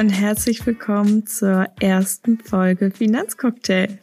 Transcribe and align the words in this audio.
Und 0.00 0.08
herzlich 0.08 0.64
willkommen 0.64 1.26
zur 1.26 1.66
ersten 1.78 2.38
Folge 2.38 2.90
Finanzcocktail. 2.90 3.98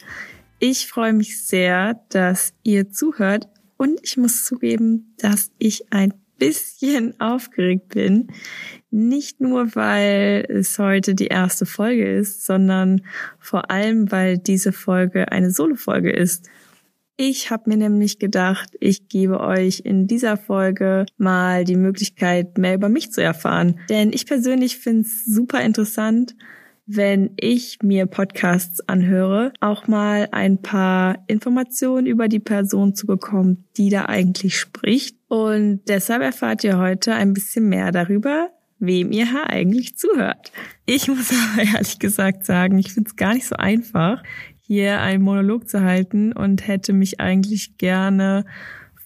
Ich 0.59 0.85
freue 0.85 1.11
mich 1.11 1.43
sehr, 1.43 1.99
dass 2.09 2.53
ihr 2.61 2.91
zuhört 2.91 3.47
und 3.77 3.99
ich 4.03 4.15
muss 4.15 4.45
zugeben, 4.45 5.15
dass 5.17 5.49
ich 5.57 5.91
ein 5.91 6.13
bisschen 6.37 7.15
aufgeregt 7.19 7.89
bin. 7.89 8.27
Nicht 8.91 9.41
nur, 9.41 9.75
weil 9.75 10.45
es 10.47 10.77
heute 10.77 11.15
die 11.15 11.29
erste 11.29 11.65
Folge 11.65 12.07
ist, 12.07 12.45
sondern 12.45 13.01
vor 13.39 13.71
allem, 13.71 14.11
weil 14.11 14.37
diese 14.37 14.73
Folge 14.73 15.31
eine 15.31 15.49
Solo-Folge 15.49 16.11
ist. 16.11 16.47
Ich 17.19 17.49
habe 17.49 17.71
mir 17.71 17.77
nämlich 17.77 18.19
gedacht, 18.19 18.69
ich 18.79 19.09
gebe 19.09 19.39
euch 19.39 19.79
in 19.79 20.05
dieser 20.05 20.37
Folge 20.37 21.07
mal 21.17 21.63
die 21.63 21.75
Möglichkeit, 21.75 22.59
mehr 22.59 22.75
über 22.75 22.89
mich 22.89 23.11
zu 23.11 23.23
erfahren. 23.23 23.79
Denn 23.89 24.13
ich 24.13 24.27
persönlich 24.27 24.77
finde 24.77 25.01
es 25.01 25.25
super 25.25 25.61
interessant, 25.61 26.35
wenn 26.85 27.31
ich 27.39 27.79
mir 27.81 28.05
Podcasts 28.05 28.87
anhöre, 28.87 29.51
auch 29.59 29.87
mal 29.87 30.29
ein 30.31 30.61
paar 30.61 31.23
Informationen 31.25 32.05
über 32.05 32.27
die 32.27 32.39
Person 32.39 32.93
zu 32.93 33.07
bekommen, 33.07 33.65
die 33.77 33.89
da 33.89 34.05
eigentlich 34.05 34.55
spricht. 34.55 35.17
Und 35.27 35.81
deshalb 35.87 36.21
erfahrt 36.21 36.63
ihr 36.63 36.77
heute 36.77 37.15
ein 37.15 37.33
bisschen 37.33 37.67
mehr 37.67 37.91
darüber, 37.91 38.51
wem 38.77 39.11
ihr 39.11 39.27
eigentlich 39.47 39.97
zuhört. 39.97 40.51
Ich 40.85 41.07
muss 41.07 41.31
aber 41.53 41.63
ehrlich 41.63 41.97
gesagt 41.97 42.45
sagen, 42.45 42.77
ich 42.77 42.93
finde 42.93 43.09
es 43.09 43.15
gar 43.15 43.33
nicht 43.33 43.47
so 43.47 43.55
einfach, 43.55 44.21
hier 44.67 44.99
einen 44.99 45.23
Monolog 45.23 45.69
zu 45.69 45.81
halten 45.81 46.33
und 46.33 46.67
hätte 46.67 46.91
mich 46.91 47.21
eigentlich 47.21 47.77
gerne 47.77 48.45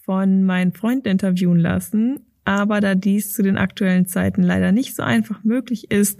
von 0.04 0.42
meinen 0.42 0.72
Freunden 0.72 1.08
interviewen 1.08 1.58
lassen. 1.58 2.20
Aber 2.44 2.80
da 2.80 2.96
dies 2.96 3.32
zu 3.32 3.44
den 3.44 3.56
aktuellen 3.56 4.06
Zeiten 4.06 4.42
leider 4.42 4.72
nicht 4.72 4.96
so 4.96 5.04
einfach 5.04 5.44
möglich 5.44 5.90
ist, 5.92 6.18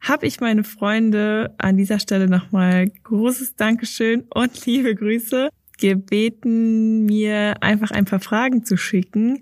habe 0.00 0.26
ich 0.26 0.40
meine 0.40 0.64
Freunde 0.64 1.54
an 1.58 1.76
dieser 1.76 1.98
Stelle 1.98 2.26
nochmal 2.26 2.88
großes 3.04 3.56
Dankeschön 3.56 4.24
und 4.34 4.64
liebe 4.66 4.94
Grüße 4.94 5.50
gebeten, 5.78 7.04
mir 7.04 7.62
einfach 7.62 7.90
ein 7.90 8.06
paar 8.06 8.20
Fragen 8.20 8.64
zu 8.64 8.78
schicken, 8.78 9.40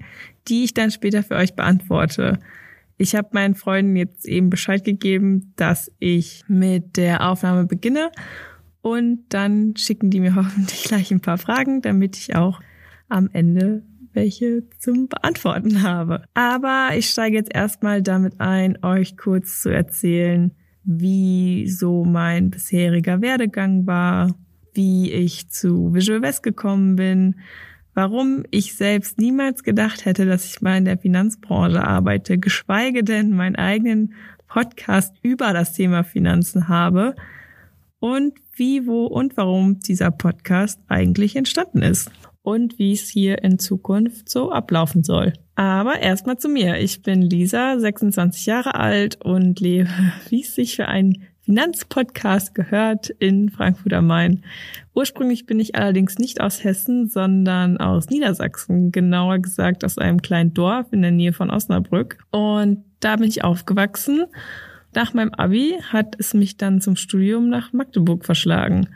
die 0.49 0.65
ich 0.65 0.75
dann 0.75 0.91
später 0.91 1.23
für 1.23 1.37
euch 1.37 1.55
beantworte. 1.55 2.41
Ich 2.97 3.15
habe 3.15 3.29
meinen 3.33 3.55
Freunden 3.55 3.95
jetzt 3.95 4.27
eben 4.27 4.51
Bescheid 4.51 4.85
gegeben, 4.85 5.53
dass 5.55 5.93
ich 6.01 6.43
mit 6.49 6.97
der 6.97 7.29
Aufnahme 7.29 7.67
beginne 7.67 8.11
und 8.93 9.25
dann 9.29 9.75
schicken 9.77 10.11
die 10.11 10.21
mir 10.21 10.35
hoffentlich 10.35 10.85
gleich 10.85 11.11
ein 11.11 11.21
paar 11.21 11.39
Fragen, 11.39 11.83
damit 11.83 12.17
ich 12.17 12.35
auch 12.37 12.61
am 13.09 13.31
Ende 13.33 13.83
welche 14.13 14.65
zum 14.79 15.09
Beantworten 15.09 15.83
habe. 15.83 16.25
Aber 16.35 16.91
ich 16.97 17.09
steige 17.09 17.37
jetzt 17.37 17.55
erstmal 17.55 18.03
damit 18.03 18.41
ein, 18.41 18.83
euch 18.83 19.17
kurz 19.17 19.61
zu 19.63 19.69
erzählen, 19.69 20.53
wie 20.85 21.69
so 21.69 22.05
mein 22.05 22.51
bisheriger 22.51 23.21
Werdegang 23.21 23.87
war, 23.87 24.35
wie 24.75 25.13
ich 25.13 25.51
zu 25.51 25.95
Visual 25.95 26.23
West 26.23 26.43
gekommen 26.43 26.97
bin, 26.97 27.37
warum 27.95 28.45
ich 28.51 28.75
selbst 28.75 29.19
niemals 29.19 29.63
gedacht 29.63 30.05
hätte, 30.05 30.25
dass 30.25 30.47
ich 30.47 30.63
mal 30.63 30.79
in 30.79 30.85
der 30.85 30.99
Finanzbranche 30.99 31.85
arbeite, 31.85 32.39
geschweige 32.39 33.05
denn 33.05 33.31
meinen 33.31 33.57
eigenen 33.57 34.15
Podcast 34.47 35.15
über 35.23 35.53
das 35.53 35.75
Thema 35.75 36.05
Finanzen 36.05 36.69
habe 36.69 37.15
und 38.01 38.35
wie, 38.55 38.87
wo 38.87 39.07
und 39.07 39.37
warum 39.37 39.81
dieser 39.81 40.11
Podcast 40.11 40.81
eigentlich 40.89 41.37
entstanden 41.37 41.83
ist 41.83 42.11
und 42.43 42.79
wie 42.79 42.93
es 42.93 43.09
hier 43.09 43.43
in 43.43 43.59
Zukunft 43.59 44.29
so 44.29 44.53
ablaufen 44.53 45.05
soll. 45.05 45.33
Aber 45.55 46.01
erstmal 46.01 46.39
zu 46.39 46.49
mir. 46.49 46.79
Ich 46.79 47.03
bin 47.03 47.21
Lisa, 47.21 47.79
26 47.79 48.47
Jahre 48.47 48.75
alt 48.75 49.23
und 49.25 49.61
lebe, 49.61 49.91
wie 50.29 50.43
es 50.43 50.55
sich 50.55 50.77
für 50.77 50.87
einen 50.87 51.25
Finanzpodcast 51.43 52.55
gehört, 52.55 53.09
in 53.09 53.49
Frankfurt 53.49 53.95
am 53.95 54.07
Main. 54.07 54.45
Ursprünglich 54.95 55.47
bin 55.47 55.59
ich 55.59 55.75
allerdings 55.77 56.19
nicht 56.19 56.43
aus 56.43 56.63
Hessen, 56.63 57.09
sondern 57.09 57.79
aus 57.79 58.11
Niedersachsen, 58.11 58.93
genauer 58.93 59.39
gesagt 59.39 59.83
aus 59.83 59.97
einem 59.97 60.21
kleinen 60.21 60.53
Dorf 60.53 60.93
in 60.93 61.01
der 61.01 61.11
Nähe 61.11 61.33
von 61.33 61.51
Osnabrück. 61.51 62.19
Und 62.31 62.85
da 63.01 63.17
bin 63.17 63.29
ich 63.29 63.45
aufgewachsen 63.45 64.27
nach 64.99 65.15
meinem 65.15 65.33
Abi 65.33 65.77
hat 65.93 66.17
es 66.19 66.35
mich 66.35 66.57
dann 66.57 66.81
zum 66.81 66.97
Studium 66.97 67.49
nach 67.49 67.73
Magdeburg 67.73 68.25
verschlagen. 68.25 68.89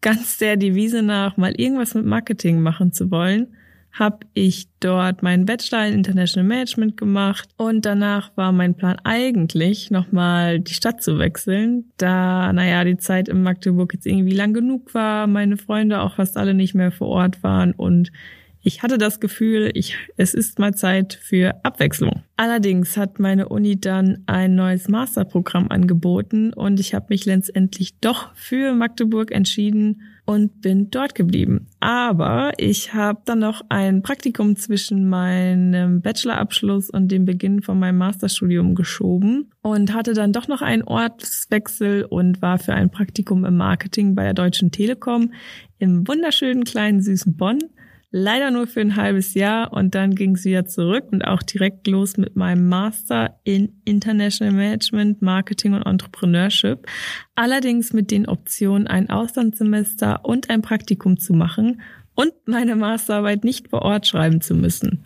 Ganz 0.00 0.38
der 0.38 0.56
Devise 0.56 1.02
nach, 1.02 1.36
mal 1.36 1.52
irgendwas 1.60 1.92
mit 1.92 2.06
Marketing 2.06 2.62
machen 2.62 2.94
zu 2.94 3.10
wollen, 3.10 3.48
habe 3.92 4.20
ich 4.32 4.68
dort 4.80 5.22
meinen 5.22 5.44
Bachelor 5.44 5.86
in 5.86 5.92
International 5.92 6.48
Management 6.48 6.96
gemacht 6.96 7.50
und 7.58 7.84
danach 7.84 8.34
war 8.34 8.50
mein 8.52 8.74
Plan 8.74 8.96
eigentlich 9.04 9.90
nochmal 9.90 10.58
die 10.58 10.72
Stadt 10.72 11.02
zu 11.02 11.18
wechseln, 11.18 11.84
da, 11.98 12.50
naja, 12.54 12.82
die 12.84 12.96
Zeit 12.96 13.28
in 13.28 13.42
Magdeburg 13.42 13.92
jetzt 13.92 14.06
irgendwie 14.06 14.34
lang 14.34 14.54
genug 14.54 14.94
war, 14.94 15.26
meine 15.26 15.58
Freunde 15.58 16.00
auch 16.00 16.14
fast 16.14 16.38
alle 16.38 16.54
nicht 16.54 16.74
mehr 16.74 16.92
vor 16.92 17.08
Ort 17.08 17.42
waren 17.42 17.72
und 17.72 18.10
ich 18.62 18.82
hatte 18.82 18.96
das 18.96 19.18
Gefühl, 19.18 19.70
ich, 19.74 19.96
es 20.16 20.34
ist 20.34 20.58
mal 20.58 20.74
Zeit 20.74 21.18
für 21.20 21.64
Abwechslung. 21.64 22.22
Allerdings 22.36 22.96
hat 22.96 23.18
meine 23.18 23.48
Uni 23.48 23.78
dann 23.80 24.22
ein 24.26 24.54
neues 24.54 24.88
Masterprogramm 24.88 25.68
angeboten 25.68 26.52
und 26.52 26.78
ich 26.78 26.94
habe 26.94 27.06
mich 27.08 27.24
letztendlich 27.24 27.98
doch 28.00 28.34
für 28.34 28.72
Magdeburg 28.74 29.32
entschieden 29.32 30.02
und 30.24 30.60
bin 30.60 30.90
dort 30.90 31.16
geblieben. 31.16 31.66
Aber 31.80 32.52
ich 32.56 32.94
habe 32.94 33.20
dann 33.24 33.40
noch 33.40 33.62
ein 33.68 34.02
Praktikum 34.02 34.54
zwischen 34.54 35.08
meinem 35.08 36.00
Bachelorabschluss 36.00 36.88
und 36.90 37.10
dem 37.10 37.24
Beginn 37.24 37.62
von 37.62 37.80
meinem 37.80 37.98
Masterstudium 37.98 38.76
geschoben 38.76 39.50
und 39.62 39.92
hatte 39.92 40.14
dann 40.14 40.32
doch 40.32 40.46
noch 40.46 40.62
einen 40.62 40.84
Ortswechsel 40.84 42.04
und 42.04 42.40
war 42.40 42.58
für 42.58 42.74
ein 42.74 42.90
Praktikum 42.90 43.44
im 43.44 43.56
Marketing 43.56 44.14
bei 44.14 44.22
der 44.22 44.34
Deutschen 44.34 44.70
Telekom 44.70 45.32
im 45.78 46.06
wunderschönen 46.06 46.62
kleinen 46.62 47.02
süßen 47.02 47.36
Bonn 47.36 47.58
leider 48.12 48.50
nur 48.50 48.66
für 48.66 48.82
ein 48.82 48.94
halbes 48.94 49.34
Jahr 49.34 49.72
und 49.72 49.94
dann 49.94 50.14
ging 50.14 50.36
es 50.36 50.44
wieder 50.44 50.66
zurück 50.66 51.06
und 51.10 51.22
auch 51.22 51.42
direkt 51.42 51.86
los 51.86 52.18
mit 52.18 52.36
meinem 52.36 52.68
Master 52.68 53.40
in 53.42 53.80
International 53.86 54.54
Management, 54.54 55.22
Marketing 55.22 55.72
und 55.72 55.82
Entrepreneurship. 55.82 56.86
Allerdings 57.34 57.94
mit 57.94 58.10
den 58.10 58.28
Optionen, 58.28 58.86
ein 58.86 59.08
Auslandssemester 59.08 60.24
und 60.24 60.50
ein 60.50 60.60
Praktikum 60.60 61.18
zu 61.18 61.32
machen 61.32 61.80
und 62.14 62.32
meine 62.46 62.76
Masterarbeit 62.76 63.44
nicht 63.44 63.68
vor 63.68 63.82
Ort 63.82 64.06
schreiben 64.06 64.42
zu 64.42 64.54
müssen. 64.54 65.04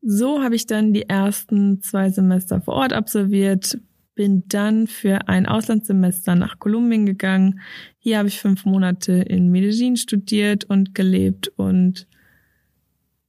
So 0.00 0.42
habe 0.42 0.56
ich 0.56 0.66
dann 0.66 0.94
die 0.94 1.08
ersten 1.08 1.82
zwei 1.82 2.08
Semester 2.08 2.62
vor 2.62 2.74
Ort 2.74 2.94
absolviert, 2.94 3.78
bin 4.14 4.44
dann 4.48 4.86
für 4.86 5.28
ein 5.28 5.44
Auslandssemester 5.44 6.34
nach 6.34 6.58
Kolumbien 6.58 7.04
gegangen. 7.04 7.60
Hier 7.98 8.16
habe 8.16 8.28
ich 8.28 8.40
fünf 8.40 8.64
Monate 8.64 9.12
in 9.12 9.50
Medellin 9.50 9.98
studiert 9.98 10.64
und 10.64 10.94
gelebt 10.94 11.48
und 11.56 12.06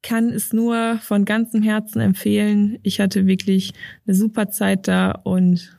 kann 0.03 0.29
es 0.29 0.53
nur 0.53 0.99
von 1.01 1.25
ganzem 1.25 1.61
Herzen 1.61 1.99
empfehlen. 1.99 2.79
Ich 2.83 2.99
hatte 2.99 3.25
wirklich 3.27 3.73
eine 4.05 4.15
super 4.15 4.49
Zeit 4.49 4.87
da 4.87 5.11
und 5.11 5.77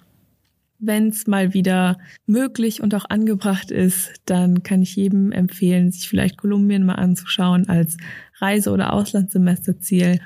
wenn 0.78 1.08
es 1.08 1.26
mal 1.26 1.54
wieder 1.54 1.98
möglich 2.26 2.82
und 2.82 2.94
auch 2.94 3.06
angebracht 3.08 3.70
ist, 3.70 4.12
dann 4.26 4.62
kann 4.62 4.82
ich 4.82 4.94
jedem 4.94 5.32
empfehlen, 5.32 5.90
sich 5.90 6.08
vielleicht 6.08 6.38
Kolumbien 6.38 6.86
mal 6.86 6.94
anzuschauen 6.94 7.68
als 7.68 7.96
Reise- 8.38 8.70
oder 8.70 8.92
Auslandssemesterziel. 8.92 10.20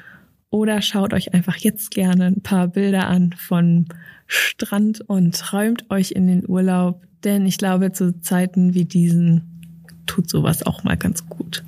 Oder 0.51 0.83
schaut 0.83 1.15
euch 1.15 1.33
einfach 1.33 1.57
jetzt 1.57 1.91
gerne 1.91 2.27
ein 2.27 2.43
paar 2.43 2.69
Bilder 2.69 3.09
an 3.09 3.33
von 3.33 3.87
Strand 4.27 5.01
und 5.01 5.35
träumt 5.35 5.91
euch 5.91 6.11
in 6.13 6.27
den 6.27 6.47
Urlaub. 6.47 7.03
Denn 7.25 7.47
ich 7.47 7.57
glaube, 7.57 7.93
zu 7.93 8.21
Zeiten 8.21 8.75
wie 8.75 8.85
diesen 8.85 9.85
tut 10.07 10.29
sowas 10.29 10.63
auch 10.67 10.85
mal 10.85 10.99
ganz 10.99 11.27
gut. 11.27 11.65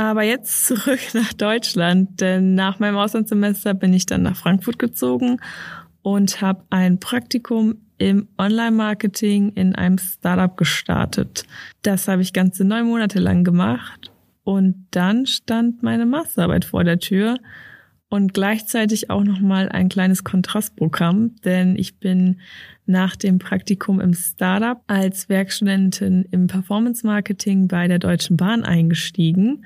Aber 0.00 0.22
jetzt 0.22 0.64
zurück 0.66 1.00
nach 1.12 1.34
Deutschland, 1.34 2.22
denn 2.22 2.54
nach 2.54 2.78
meinem 2.78 2.96
Auslandssemester 2.96 3.74
bin 3.74 3.92
ich 3.92 4.06
dann 4.06 4.22
nach 4.22 4.34
Frankfurt 4.34 4.78
gezogen 4.78 5.42
und 6.00 6.40
habe 6.40 6.64
ein 6.70 6.98
Praktikum 6.98 7.74
im 7.98 8.26
Online-Marketing 8.38 9.50
in 9.50 9.74
einem 9.74 9.98
Startup 9.98 10.56
gestartet. 10.56 11.44
Das 11.82 12.08
habe 12.08 12.22
ich 12.22 12.32
ganze 12.32 12.64
neun 12.64 12.86
Monate 12.86 13.18
lang 13.18 13.44
gemacht 13.44 14.10
und 14.42 14.86
dann 14.90 15.26
stand 15.26 15.82
meine 15.82 16.06
Masterarbeit 16.06 16.64
vor 16.64 16.82
der 16.82 16.98
Tür 16.98 17.36
und 18.08 18.32
gleichzeitig 18.32 19.10
auch 19.10 19.22
nochmal 19.22 19.68
ein 19.68 19.90
kleines 19.90 20.24
Kontrastprogramm, 20.24 21.36
denn 21.44 21.76
ich 21.76 21.98
bin 21.98 22.40
nach 22.86 23.16
dem 23.16 23.38
Praktikum 23.38 24.00
im 24.00 24.14
Startup 24.14 24.80
als 24.86 25.28
Werkstudentin 25.28 26.24
im 26.30 26.46
Performance 26.46 27.06
Marketing 27.06 27.68
bei 27.68 27.86
der 27.86 27.98
Deutschen 27.98 28.38
Bahn 28.38 28.64
eingestiegen 28.64 29.62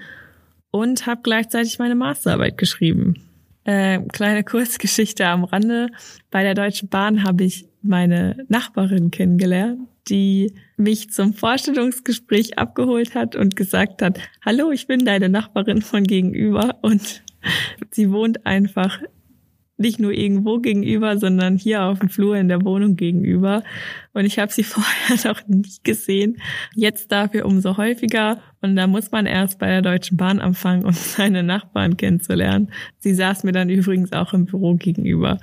und 0.74 1.06
habe 1.06 1.20
gleichzeitig 1.22 1.78
meine 1.78 1.94
Masterarbeit 1.94 2.58
geschrieben. 2.58 3.14
Äh, 3.62 4.00
kleine 4.12 4.42
Kurzgeschichte 4.42 5.24
am 5.24 5.44
Rande. 5.44 5.86
Bei 6.32 6.42
der 6.42 6.54
Deutschen 6.54 6.88
Bahn 6.88 7.22
habe 7.22 7.44
ich 7.44 7.68
meine 7.80 8.44
Nachbarin 8.48 9.12
kennengelernt, 9.12 9.78
die 10.08 10.52
mich 10.76 11.10
zum 11.10 11.32
Vorstellungsgespräch 11.32 12.58
abgeholt 12.58 13.14
hat 13.14 13.36
und 13.36 13.54
gesagt 13.54 14.02
hat, 14.02 14.18
hallo, 14.44 14.72
ich 14.72 14.88
bin 14.88 15.04
deine 15.04 15.28
Nachbarin 15.28 15.80
von 15.80 16.02
gegenüber 16.02 16.76
und 16.82 17.22
sie 17.92 18.10
wohnt 18.10 18.44
einfach 18.44 18.98
nicht 19.76 19.98
nur 19.98 20.12
irgendwo 20.12 20.58
gegenüber, 20.58 21.18
sondern 21.18 21.56
hier 21.56 21.82
auf 21.82 21.98
dem 21.98 22.08
Flur 22.08 22.36
in 22.36 22.48
der 22.48 22.64
Wohnung 22.64 22.96
gegenüber. 22.96 23.62
Und 24.12 24.24
ich 24.24 24.38
habe 24.38 24.52
sie 24.52 24.62
vorher 24.64 25.16
noch 25.24 25.46
nie 25.48 25.76
gesehen. 25.82 26.36
Jetzt 26.74 27.10
dafür 27.10 27.46
umso 27.46 27.76
häufiger. 27.76 28.40
Und 28.60 28.76
da 28.76 28.86
muss 28.86 29.10
man 29.10 29.26
erst 29.26 29.58
bei 29.58 29.66
der 29.66 29.82
Deutschen 29.82 30.16
Bahn 30.16 30.40
anfangen, 30.40 30.84
um 30.84 30.92
seine 30.92 31.42
Nachbarn 31.42 31.96
kennenzulernen. 31.96 32.70
Sie 32.98 33.14
saß 33.14 33.44
mir 33.44 33.52
dann 33.52 33.68
übrigens 33.68 34.12
auch 34.12 34.32
im 34.32 34.46
Büro 34.46 34.74
gegenüber. 34.74 35.38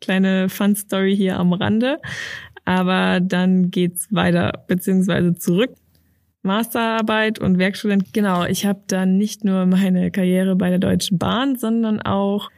Kleine 0.00 0.48
Fun-Story 0.48 1.16
hier 1.16 1.38
am 1.38 1.52
Rande. 1.52 1.98
Aber 2.64 3.20
dann 3.20 3.70
geht's 3.70 4.08
weiter, 4.12 4.64
beziehungsweise 4.68 5.34
zurück 5.34 5.70
Masterarbeit 6.42 7.38
und 7.38 7.58
Werkstudent. 7.58 8.12
Genau, 8.12 8.44
ich 8.44 8.66
habe 8.66 8.82
dann 8.88 9.16
nicht 9.16 9.44
nur 9.44 9.64
meine 9.66 10.10
Karriere 10.10 10.56
bei 10.56 10.70
der 10.70 10.80
Deutschen 10.80 11.18
Bahn, 11.18 11.56
sondern 11.56 12.02
auch 12.02 12.50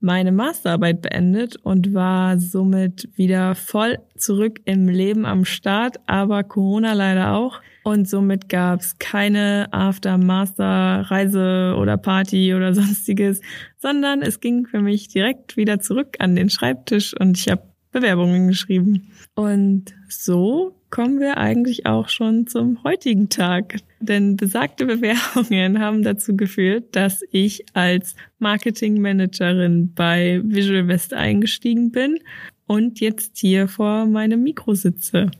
meine 0.00 0.32
Masterarbeit 0.32 1.02
beendet 1.02 1.56
und 1.56 1.94
war 1.94 2.38
somit 2.38 3.08
wieder 3.16 3.54
voll 3.54 3.98
zurück 4.16 4.60
im 4.64 4.88
Leben 4.88 5.26
am 5.26 5.44
Start, 5.44 6.00
aber 6.06 6.42
Corona 6.42 6.94
leider 6.94 7.34
auch. 7.34 7.60
Und 7.84 8.08
somit 8.08 8.48
gab 8.48 8.80
es 8.80 8.98
keine 8.98 9.68
After-Master-Reise 9.72 11.76
oder 11.78 11.96
Party 11.96 12.54
oder 12.54 12.74
sonstiges, 12.80 13.40
sondern 13.78 14.22
es 14.22 14.40
ging 14.40 14.66
für 14.66 14.80
mich 14.80 15.08
direkt 15.08 15.56
wieder 15.56 15.80
zurück 15.80 16.16
an 16.18 16.34
den 16.34 16.50
Schreibtisch 16.50 17.14
und 17.18 17.38
ich 17.38 17.48
habe 17.48 17.62
Bewerbungen 17.92 18.48
geschrieben. 18.48 19.12
Und 19.34 19.94
so 20.08 20.79
kommen 20.90 21.20
wir 21.20 21.38
eigentlich 21.38 21.86
auch 21.86 22.08
schon 22.08 22.46
zum 22.46 22.82
heutigen 22.84 23.28
Tag. 23.28 23.76
Denn 24.00 24.36
besagte 24.36 24.86
Bewerbungen 24.86 25.78
haben 25.78 26.02
dazu 26.02 26.36
geführt, 26.36 26.84
dass 26.92 27.22
ich 27.30 27.64
als 27.74 28.16
Marketingmanagerin 28.38 29.92
bei 29.94 30.40
Visual 30.44 30.88
West 30.88 31.14
eingestiegen 31.14 31.90
bin 31.90 32.18
und 32.66 33.00
jetzt 33.00 33.38
hier 33.38 33.68
vor 33.68 34.06
meinem 34.06 34.42
Mikro 34.42 34.74
sitze. 34.74 35.30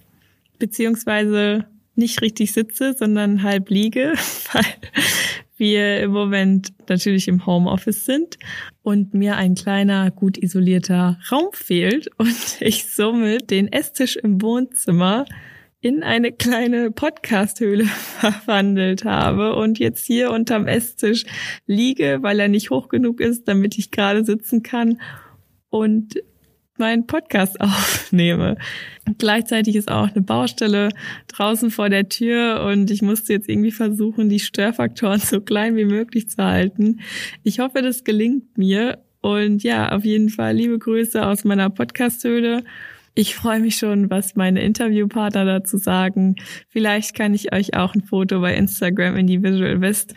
Beziehungsweise 0.59 1.65
nicht 1.97 2.23
richtig 2.23 2.53
sitze, 2.53 2.95
sondern 2.99 3.43
halb 3.43 3.71
liege, 3.71 4.15
weil 4.53 4.65
wir 5.61 6.01
im 6.01 6.11
Moment 6.11 6.73
natürlich 6.89 7.29
im 7.29 7.47
Homeoffice 7.47 8.05
sind 8.05 8.39
und 8.83 9.15
mir 9.15 9.37
ein 9.37 9.55
kleiner, 9.55 10.11
gut 10.11 10.37
isolierter 10.37 11.21
Raum 11.31 11.51
fehlt 11.53 12.09
und 12.17 12.37
ich 12.61 12.93
somit 12.93 13.51
den 13.51 13.71
Esstisch 13.71 14.17
im 14.17 14.43
Wohnzimmer 14.43 15.27
in 15.83 16.03
eine 16.03 16.33
kleine 16.33 16.91
Podcast-Höhle 16.91 17.85
verwandelt 18.19 19.05
habe 19.05 19.55
und 19.55 19.79
jetzt 19.79 20.05
hier 20.05 20.31
unterm 20.31 20.67
Esstisch 20.67 21.25
liege, 21.67 22.19
weil 22.23 22.41
er 22.41 22.49
nicht 22.49 22.71
hoch 22.71 22.89
genug 22.89 23.21
ist, 23.21 23.47
damit 23.47 23.79
ich 23.79 23.91
gerade 23.91 24.25
sitzen 24.25 24.63
kann 24.63 25.01
und 25.71 26.23
meinen 26.81 27.07
Podcast 27.07 27.61
aufnehme. 27.61 28.57
Gleichzeitig 29.19 29.77
ist 29.77 29.91
auch 29.91 30.11
eine 30.11 30.23
Baustelle 30.23 30.89
draußen 31.29 31.71
vor 31.71 31.89
der 31.89 32.09
Tür 32.09 32.65
und 32.65 32.91
ich 32.91 33.03
musste 33.03 33.33
jetzt 33.33 33.49
irgendwie 33.49 33.71
versuchen, 33.71 34.29
die 34.29 34.41
Störfaktoren 34.41 35.21
so 35.25 35.41
klein 35.41 35.77
wie 35.77 35.85
möglich 35.85 36.29
zu 36.29 36.43
halten. 36.43 37.01
Ich 37.45 37.61
hoffe, 37.61 37.83
das 37.83 38.03
gelingt 38.03 38.59
mir. 38.59 38.99
Und 39.23 39.63
ja, 39.63 39.93
auf 39.93 40.05
jeden 40.05 40.31
Fall 40.31 40.57
liebe 40.57 40.79
Grüße 40.79 41.25
aus 41.25 41.45
meiner 41.45 41.69
Podcast-Höhle. 41.71 42.65
Ich 43.15 43.35
freue 43.35 43.61
mich 43.61 43.77
schon, 43.77 44.09
was 44.09 44.35
meine 44.35 44.63
Interviewpartner 44.63 45.45
dazu 45.45 45.77
sagen. 45.77 46.37
Vielleicht 46.69 47.15
kann 47.15 47.35
ich 47.35 47.53
euch 47.53 47.75
auch 47.75 47.95
ein 47.95 48.03
Foto 48.03 48.41
bei 48.41 48.55
Instagram 48.55 49.17
in 49.17 49.27
die 49.27 49.43
Visual 49.43 49.81
West 49.81 50.15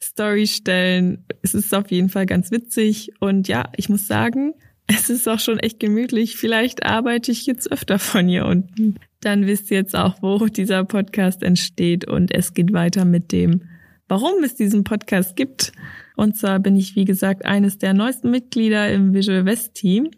Story 0.00 0.46
stellen. 0.46 1.24
Es 1.42 1.54
ist 1.54 1.74
auf 1.74 1.90
jeden 1.90 2.08
Fall 2.08 2.26
ganz 2.26 2.50
witzig. 2.50 3.10
Und 3.20 3.48
ja, 3.48 3.70
ich 3.76 3.88
muss 3.88 4.06
sagen, 4.06 4.54
es 4.88 5.10
ist 5.10 5.28
auch 5.28 5.38
schon 5.38 5.58
echt 5.58 5.78
gemütlich. 5.78 6.36
Vielleicht 6.36 6.84
arbeite 6.84 7.30
ich 7.30 7.46
jetzt 7.46 7.70
öfter 7.70 7.98
von 7.98 8.26
hier 8.26 8.46
unten. 8.46 8.96
Dann 9.20 9.46
wisst 9.46 9.70
ihr 9.70 9.76
jetzt 9.76 9.94
auch, 9.94 10.22
wo 10.22 10.46
dieser 10.46 10.84
Podcast 10.84 11.42
entsteht 11.42 12.06
und 12.06 12.34
es 12.34 12.54
geht 12.54 12.72
weiter 12.72 13.04
mit 13.04 13.30
dem, 13.30 13.62
warum 14.08 14.42
es 14.42 14.56
diesen 14.56 14.84
Podcast 14.84 15.36
gibt. 15.36 15.72
Und 16.16 16.36
zwar 16.36 16.58
bin 16.58 16.76
ich, 16.76 16.96
wie 16.96 17.04
gesagt, 17.04 17.44
eines 17.44 17.78
der 17.78 17.94
neuesten 17.94 18.30
Mitglieder 18.30 18.90
im 18.90 19.12
Visual 19.12 19.44
West 19.44 19.74
Team 19.74 20.10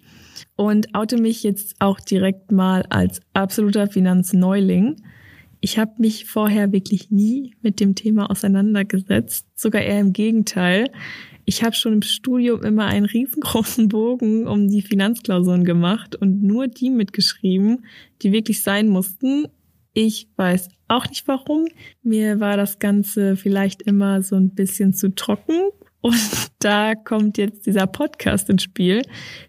und 0.57 0.95
oute 0.95 1.19
mich 1.19 1.43
jetzt 1.43 1.75
auch 1.81 1.99
direkt 2.01 2.53
mal 2.53 2.85
als 2.91 3.21
absoluter 3.35 3.89
Finanzneuling. 3.89 4.97
Ich 5.61 5.79
habe 5.79 5.93
mich 5.99 6.25
vorher 6.25 6.73
wirklich 6.73 7.11
nie 7.11 7.55
mit 7.61 7.81
dem 7.81 7.95
Thema 7.95 8.31
auseinandergesetzt, 8.31 9.47
sogar 9.55 9.83
eher 9.83 10.01
im 10.01 10.13
Gegenteil. 10.13 10.91
Ich 11.45 11.63
habe 11.63 11.75
schon 11.75 11.95
im 11.95 12.03
Studium 12.03 12.63
immer 12.63 12.87
einen 12.87 13.07
riesengroßen 13.07 13.89
Bogen 13.89 14.47
um 14.47 14.69
die 14.69 14.83
Finanzklausuren 14.83 15.65
gemacht 15.65 16.17
und 16.17 16.43
nur 16.43 16.69
die 16.69 16.91
mitgeschrieben, 16.91 17.85
die 18.23 18.33
wirklich 18.33 18.63
sein 18.63 18.89
mussten. 18.89 19.47
Ich 19.93 20.29
weiß 20.37 20.69
auch 20.89 21.09
nicht 21.09 21.27
warum. 21.29 21.67
Mir 22.03 22.41
war 22.41 22.57
das 22.57 22.79
Ganze 22.79 23.37
vielleicht 23.37 23.83
immer 23.83 24.23
so 24.23 24.37
ein 24.37 24.55
bisschen 24.55 24.95
zu 24.95 25.15
trocken. 25.15 25.71
Und 26.01 26.17
da 26.61 26.95
kommt 26.95 27.37
jetzt 27.37 27.67
dieser 27.67 27.87
Podcast 27.87 28.49
ins 28.49 28.63
Spiel. 28.63 29.03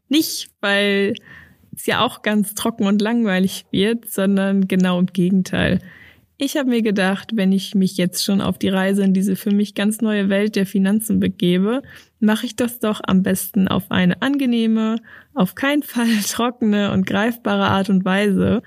Nicht, 0.10 0.52
weil 0.60 1.13
es 1.74 1.86
ja 1.86 2.04
auch 2.04 2.22
ganz 2.22 2.54
trocken 2.54 2.86
und 2.86 3.02
langweilig 3.02 3.66
wird, 3.72 4.10
sondern 4.10 4.68
genau 4.68 5.00
im 5.00 5.06
Gegenteil. 5.06 5.80
Ich 6.43 6.57
habe 6.57 6.71
mir 6.71 6.81
gedacht, 6.81 7.33
wenn 7.35 7.51
ich 7.51 7.75
mich 7.75 7.97
jetzt 7.97 8.23
schon 8.23 8.41
auf 8.41 8.57
die 8.57 8.69
Reise 8.69 9.03
in 9.03 9.13
diese 9.13 9.35
für 9.35 9.51
mich 9.51 9.75
ganz 9.75 10.01
neue 10.01 10.27
Welt 10.27 10.55
der 10.55 10.65
Finanzen 10.65 11.19
begebe, 11.19 11.83
mache 12.19 12.47
ich 12.47 12.55
das 12.55 12.79
doch 12.79 12.99
am 13.05 13.21
besten 13.21 13.67
auf 13.67 13.91
eine 13.91 14.23
angenehme, 14.23 14.95
auf 15.35 15.53
keinen 15.53 15.83
Fall 15.83 16.07
trockene 16.27 16.93
und 16.93 17.05
greifbare 17.05 17.65
Art 17.65 17.91
und 17.91 18.05
Weise. 18.05 18.63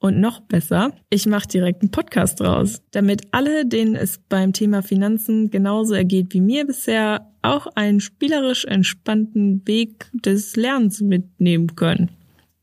Und 0.00 0.20
noch 0.20 0.40
besser, 0.40 0.92
ich 1.08 1.24
mache 1.24 1.48
direkt 1.48 1.80
einen 1.80 1.90
Podcast 1.90 2.40
draus, 2.40 2.82
damit 2.90 3.22
alle, 3.30 3.64
denen 3.64 3.94
es 3.94 4.20
beim 4.28 4.52
Thema 4.52 4.82
Finanzen 4.82 5.48
genauso 5.48 5.94
ergeht 5.94 6.34
wie 6.34 6.42
mir 6.42 6.66
bisher, 6.66 7.32
auch 7.40 7.66
einen 7.74 8.00
spielerisch 8.00 8.66
entspannten 8.66 9.66
Weg 9.66 10.10
des 10.12 10.56
Lernens 10.56 11.00
mitnehmen 11.00 11.74
können. 11.74 12.10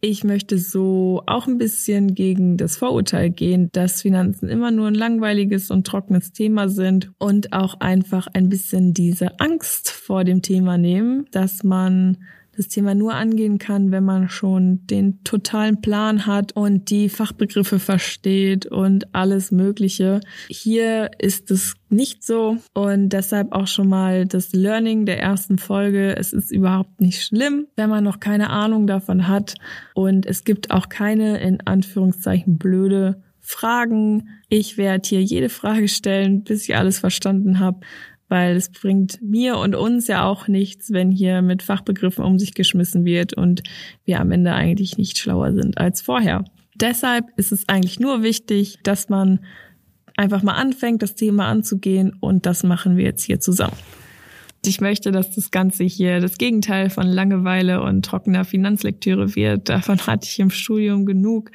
Ich 0.04 0.24
möchte 0.24 0.58
so 0.58 1.22
auch 1.28 1.46
ein 1.46 1.60
bisschen 1.60 2.16
gegen 2.16 2.58
das 2.58 2.76
Vorurteil 2.76 3.30
gehen, 3.30 3.70
dass 3.72 4.02
Finanzen 4.02 4.50
immer 4.50 4.72
nur 4.72 4.88
ein 4.88 4.96
langweiliges 4.96 5.70
und 5.70 5.86
trockenes 5.86 6.32
Thema 6.32 6.70
sind 6.70 7.12
und 7.20 7.54
auch 7.54 7.80
einfach 7.82 8.26
ein 8.34 8.50
bisschen 8.50 8.96
diese 8.96 9.40
Angst 9.40 9.92
vor 9.92 10.24
dem 10.24 10.42
Thema 10.42 10.80
nehmen, 10.80 11.28
dass 11.30 11.64
man 11.64 12.18
das 12.56 12.68
Thema 12.68 12.96
nur 12.96 13.14
angehen 13.14 13.58
kann, 13.58 13.92
wenn 13.92 14.04
man 14.04 14.30
schon 14.30 14.86
den 14.88 15.24
totalen 15.24 15.82
Plan 15.82 16.26
hat 16.26 16.52
und 16.54 16.90
die 16.90 17.10
Fachbegriffe 17.10 17.80
versteht 17.80 18.66
und 18.66 19.14
alles 19.16 19.52
Mögliche. 19.52 20.20
Hier 20.50 21.12
ist 21.18 21.50
es 21.52 21.76
nicht 21.90 22.24
so 22.24 22.58
und 22.74 23.10
deshalb 23.10 23.52
auch 23.52 23.68
schon 23.68 23.90
mal 23.90 24.26
das 24.26 24.54
Learning 24.54 25.06
der 25.06 25.20
ersten 25.20 25.58
Folge. 25.58 26.16
Es 26.18 26.34
ist 26.34 26.52
überhaupt 26.52 27.00
nicht 27.00 27.24
schlimm, 27.24 27.68
wenn 27.76 27.90
man 27.90 28.04
noch 28.04 28.20
keine 28.20 28.50
Ahnung 28.50 28.88
davon 28.88 29.28
hat 29.28 29.56
und 29.94 30.26
es 30.26 30.44
gibt 30.44 30.72
auch 30.72 30.90
keine 30.90 31.40
in 31.40 31.62
Anführungszeichen 31.62 32.58
blöde 32.58 33.22
Fragen. 33.40 34.30
Ich 34.50 34.78
werde 34.78 35.08
hier 35.08 35.22
jede 35.22 35.50
Frage 35.50 35.88
stellen, 35.88 36.44
bis 36.44 36.64
ich 36.64 36.76
alles 36.76 37.00
verstanden 37.00 37.60
habe 37.60 37.80
weil 38.32 38.56
es 38.56 38.72
bringt 38.72 39.22
mir 39.22 39.58
und 39.58 39.76
uns 39.76 40.08
ja 40.08 40.24
auch 40.24 40.48
nichts, 40.48 40.94
wenn 40.94 41.12
hier 41.12 41.42
mit 41.42 41.62
Fachbegriffen 41.62 42.24
um 42.24 42.40
sich 42.40 42.54
geschmissen 42.54 43.04
wird 43.04 43.34
und 43.34 43.62
wir 44.06 44.22
am 44.22 44.32
Ende 44.32 44.54
eigentlich 44.54 44.98
nicht 44.98 45.18
schlauer 45.18 45.52
sind 45.52 45.78
als 45.78 46.02
vorher. 46.02 46.46
Deshalb 46.74 47.26
ist 47.36 47.52
es 47.52 47.68
eigentlich 47.68 48.00
nur 48.00 48.24
wichtig, 48.24 48.80
dass 48.84 49.10
man 49.10 49.42
einfach 50.16 50.44
mal 50.44 50.54
anfängt, 50.54 51.02
das 51.02 51.16
Thema 51.16 51.48
anzugehen 51.50 52.14
und 52.22 52.46
das 52.46 52.64
machen 52.64 52.96
wir 52.96 53.04
jetzt 53.04 53.26
hier 53.26 53.42
zusammen. 53.42 53.76
Ich 54.66 54.80
möchte, 54.80 55.12
dass 55.12 55.36
das 55.36 55.52
Ganze 55.52 55.84
hier 55.84 56.22
das 56.22 56.38
Gegenteil 56.38 56.90
von 56.90 57.08
Langeweile 57.08 57.82
und 57.82 58.06
trockener 58.06 58.46
Finanzlektüre 58.46 59.36
wird. 59.36 59.68
Davon 59.68 60.00
hatte 60.08 60.26
ich 60.30 60.40
im 60.40 60.52
Studium 60.52 61.06
genug, 61.06 61.52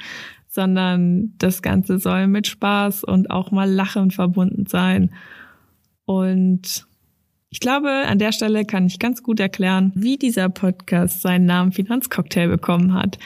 sondern 0.47 1.33
das 1.39 1.63
Ganze 1.63 1.99
soll 1.99 2.27
mit 2.27 2.47
Spaß 2.47 3.03
und 3.03 3.31
auch 3.31 3.51
mal 3.51 3.71
Lachen 3.71 4.11
verbunden 4.11 4.67
sein. 4.67 5.11
Und 6.07 6.87
ich 7.51 7.61
glaube, 7.61 7.91
an 7.91 8.19
der 8.19 8.33
Stelle 8.33 8.65
kann 8.65 8.87
ich 8.87 8.99
ganz 8.99 9.23
gut 9.23 9.39
erklären, 9.41 9.93
wie 9.95 10.17
dieser 10.17 10.49
Podcast 10.49 11.23
seinen 11.23 11.45
Namen 11.47 11.73
Finanzcocktail 11.73 12.49
bekommen 12.49 12.95
hat. 12.95 13.19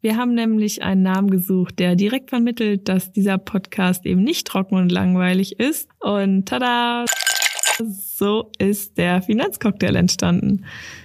Wir 0.00 0.16
haben 0.16 0.34
nämlich 0.34 0.82
einen 0.82 1.02
Namen 1.02 1.30
gesucht, 1.30 1.78
der 1.78 1.94
direkt 1.94 2.30
vermittelt, 2.30 2.88
dass 2.88 3.12
dieser 3.12 3.38
Podcast 3.38 4.04
eben 4.04 4.24
nicht 4.24 4.46
trocken 4.46 4.74
und 4.74 4.90
langweilig 4.90 5.60
ist. 5.60 5.88
Und 6.00 6.46
tada! 6.46 7.04
So 7.84 8.50
ist 8.58 8.98
der 8.98 9.22
Finanzcocktail 9.22 9.96
entstanden. 9.96 10.64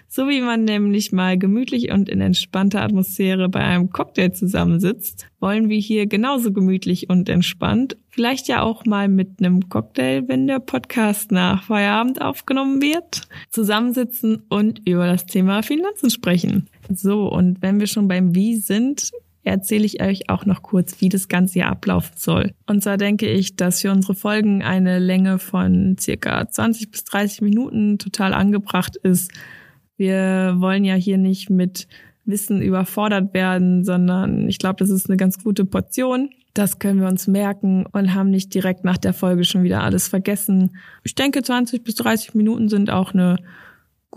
So 0.09 0.29
wie 0.29 0.41
man 0.41 0.63
nämlich 0.63 1.11
mal 1.11 1.37
gemütlich 1.37 1.91
und 1.91 2.09
in 2.09 2.21
entspannter 2.21 2.81
Atmosphäre 2.81 3.49
bei 3.49 3.59
einem 3.59 3.91
Cocktail 3.91 4.31
zusammensitzt, 4.31 5.27
wollen 5.39 5.69
wir 5.69 5.77
hier 5.77 6.07
genauso 6.07 6.51
gemütlich 6.53 7.09
und 7.09 7.29
entspannt, 7.29 7.97
vielleicht 8.09 8.47
ja 8.47 8.61
auch 8.61 8.85
mal 8.85 9.09
mit 9.09 9.39
einem 9.39 9.69
Cocktail, 9.69 10.23
wenn 10.27 10.47
der 10.47 10.59
Podcast 10.59 11.31
nach 11.31 11.63
Feierabend 11.63 12.21
aufgenommen 12.21 12.81
wird, 12.81 13.27
zusammensitzen 13.49 14.43
und 14.49 14.87
über 14.87 15.07
das 15.07 15.25
Thema 15.25 15.61
Finanzen 15.61 16.09
sprechen. 16.09 16.69
So, 16.89 17.27
und 17.27 17.61
wenn 17.61 17.79
wir 17.79 17.87
schon 17.87 18.07
beim 18.07 18.33
Wie 18.33 18.55
sind, 18.55 19.11
erzähle 19.47 19.85
ich 19.85 20.01
euch 20.01 20.29
auch 20.29 20.45
noch 20.45 20.61
kurz, 20.61 21.01
wie 21.01 21.09
das 21.09 21.27
Ganze 21.27 21.53
hier 21.53 21.67
ablaufen 21.67 22.13
soll. 22.17 22.53
Und 22.65 22.83
zwar 22.83 22.97
denke 22.97 23.27
ich, 23.29 23.55
dass 23.55 23.81
für 23.81 23.91
unsere 23.91 24.15
Folgen 24.15 24.61
eine 24.61 24.99
Länge 24.99 25.39
von 25.39 25.95
circa 25.99 26.47
20 26.47 26.91
bis 26.91 27.03
30 27.05 27.41
Minuten 27.41 27.97
total 27.97 28.33
angebracht 28.33 28.95
ist. 28.97 29.31
Wir 29.95 30.55
wollen 30.57 30.83
ja 30.83 30.95
hier 30.95 31.17
nicht 31.17 31.49
mit 31.49 31.87
Wissen 32.25 32.61
überfordert 32.61 33.33
werden, 33.33 33.83
sondern 33.83 34.47
ich 34.49 34.59
glaube, 34.59 34.77
das 34.79 34.89
ist 34.89 35.09
eine 35.09 35.17
ganz 35.17 35.41
gute 35.41 35.65
Portion. 35.65 36.29
Das 36.53 36.79
können 36.79 36.99
wir 36.99 37.07
uns 37.07 37.27
merken 37.27 37.85
und 37.85 38.13
haben 38.13 38.29
nicht 38.29 38.53
direkt 38.53 38.83
nach 38.83 38.97
der 38.97 39.13
Folge 39.13 39.45
schon 39.45 39.63
wieder 39.63 39.83
alles 39.83 40.07
vergessen. 40.07 40.75
Ich 41.03 41.15
denke, 41.15 41.41
20 41.41 41.83
bis 41.83 41.95
30 41.95 42.33
Minuten 42.35 42.67
sind 42.67 42.89
auch 42.89 43.13
eine 43.13 43.37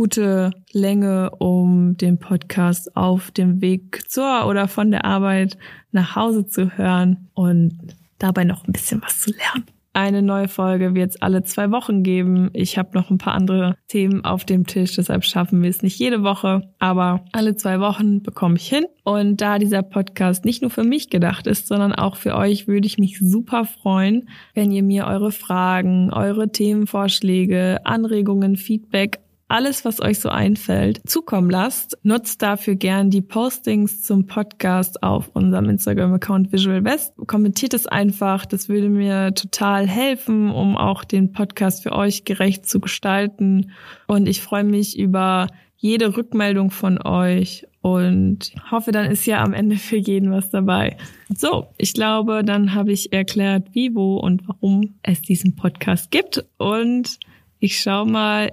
gute 0.01 0.51
Länge, 0.73 1.29
um 1.41 1.95
den 1.99 2.19
Podcast 2.19 2.97
auf 2.97 3.31
dem 3.33 3.61
Weg 3.61 4.11
zur 4.11 4.47
oder 4.47 4.67
von 4.67 4.91
der 4.91 5.05
Arbeit 5.05 5.59
nach 5.93 6.17
Hause 6.17 6.47
zu 6.47 6.79
hören 6.79 7.29
und 7.35 7.77
dabei 8.17 8.45
noch 8.45 8.67
ein 8.67 8.73
bisschen 8.73 9.03
was 9.03 9.21
zu 9.21 9.31
lernen. 9.31 9.67
Eine 9.93 10.23
neue 10.23 10.49
Folge 10.49 10.95
wird 10.95 11.11
es 11.11 11.21
alle 11.21 11.43
zwei 11.43 11.71
Wochen 11.71 12.03
geben. 12.03 12.49
Ich 12.55 12.79
habe 12.79 12.97
noch 12.97 13.11
ein 13.11 13.19
paar 13.19 13.35
andere 13.35 13.75
Themen 13.89 14.25
auf 14.25 14.47
dem 14.47 14.67
Tisch, 14.67 14.97
deshalb 14.97 15.23
schaffen 15.23 15.63
wir 15.63 15.69
es 15.69 15.83
nicht 15.83 15.99
jede 15.99 16.23
Woche, 16.23 16.63
aber 16.79 17.23
alle 17.33 17.55
zwei 17.57 17.79
Wochen 17.81 18.23
bekomme 18.23 18.57
ich 18.57 18.69
hin. 18.69 18.87
Und 19.05 19.43
da 19.43 19.59
dieser 19.59 19.83
Podcast 19.83 20.47
nicht 20.47 20.63
nur 20.63 20.71
für 20.71 20.85
mich 20.85 21.11
gedacht 21.11 21.47
ist, 21.47 21.69
sondern 21.69 21.93
auch 21.93 22.17
für 22.17 22.37
euch, 22.37 22.67
würde 22.67 22.87
ich 22.87 22.97
mich 22.97 23.19
super 23.19 23.67
freuen, 23.67 24.31
wenn 24.55 24.73
ihr 24.73 24.83
mir 24.83 25.07
eure 25.07 25.31
Fragen, 25.31 26.11
eure 26.11 26.51
Themenvorschläge, 26.51 27.81
Anregungen, 27.85 28.57
Feedback 28.57 29.21
alles, 29.51 29.85
was 29.85 30.01
euch 30.01 30.21
so 30.21 30.29
einfällt, 30.29 31.01
zukommen 31.09 31.51
lasst. 31.51 31.99
Nutzt 32.03 32.43
dafür 32.43 32.77
gern 32.77 33.11
die 33.11 33.23
Postings 33.23 34.03
zum 34.03 34.27
Podcast 34.27 35.03
auf 35.03 35.31
unserem 35.35 35.69
Instagram-Account 35.69 36.53
Visual 36.53 36.85
West. 36.85 37.15
Kommentiert 37.27 37.75
es 37.75 37.87
einfach. 37.87 38.47
Das 38.47 38.69
würde 38.69 38.89
mir 38.89 39.35
total 39.35 39.87
helfen, 39.87 40.51
um 40.51 40.77
auch 40.77 41.05
den 41.05 41.33
Podcast 41.33 41.83
für 41.83 41.93
euch 41.93 42.25
gerecht 42.25 42.67
zu 42.67 42.81
gestalten. 42.81 43.73
Und 44.07 44.29
ich 44.29 44.41
freue 44.41 44.65
mich 44.65 44.99
über 44.99 45.49
jede 45.77 46.17
Rückmeldung 46.17 46.71
von 46.71 47.01
euch 47.03 47.67
und 47.83 48.53
hoffe, 48.71 48.93
dann 48.93 49.11
ist 49.11 49.25
ja 49.25 49.43
am 49.43 49.55
Ende 49.55 49.77
für 49.77 49.97
jeden 49.97 50.31
was 50.31 50.51
dabei. 50.51 50.99
So, 51.35 51.69
ich 51.79 51.95
glaube, 51.95 52.45
dann 52.45 52.75
habe 52.75 52.93
ich 52.93 53.13
erklärt, 53.13 53.69
wie, 53.73 53.95
wo 53.95 54.17
und 54.17 54.47
warum 54.47 54.97
es 55.03 55.23
diesen 55.23 55.57
Podcast 55.57 56.11
gibt. 56.11 56.45
Und 56.59 57.19
ich 57.59 57.81
schaue 57.81 58.07
mal, 58.07 58.51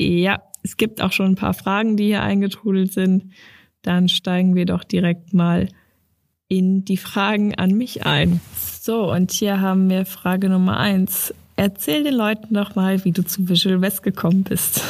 ja, 0.00 0.42
es 0.62 0.76
gibt 0.76 1.00
auch 1.00 1.12
schon 1.12 1.32
ein 1.32 1.36
paar 1.36 1.54
Fragen, 1.54 1.96
die 1.96 2.06
hier 2.06 2.22
eingetrudelt 2.22 2.92
sind. 2.92 3.32
Dann 3.82 4.08
steigen 4.08 4.54
wir 4.54 4.66
doch 4.66 4.84
direkt 4.84 5.32
mal 5.32 5.68
in 6.48 6.84
die 6.84 6.96
Fragen 6.96 7.54
an 7.54 7.72
mich 7.72 8.06
ein. 8.06 8.40
So, 8.80 9.10
und 9.10 9.30
hier 9.30 9.60
haben 9.60 9.88
wir 9.88 10.04
Frage 10.04 10.48
Nummer 10.48 10.78
eins. 10.78 11.32
Erzähl 11.56 12.02
den 12.02 12.14
Leuten 12.14 12.54
doch 12.54 12.74
mal, 12.74 13.04
wie 13.04 13.12
du 13.12 13.24
zu 13.24 13.48
Visual 13.48 13.80
West 13.80 14.02
gekommen 14.02 14.42
bist. 14.42 14.82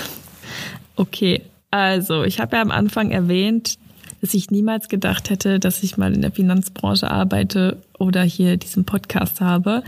Okay, 0.97 1.43
also 1.71 2.25
ich 2.25 2.41
habe 2.41 2.57
ja 2.57 2.63
am 2.63 2.71
Anfang 2.71 3.11
erwähnt, 3.11 3.79
dass 4.21 4.35
ich 4.35 4.51
niemals 4.51 4.89
gedacht 4.89 5.31
hätte, 5.31 5.59
dass 5.59 5.83
ich 5.83 5.97
mal 5.97 6.15
in 6.15 6.23
der 6.23 6.33
Finanzbranche 6.33 7.11
arbeite 7.11 7.83
oder 7.99 8.23
hier 8.23 8.57
diesen 8.57 8.85
Podcast 8.85 9.41
habe. 9.41 9.83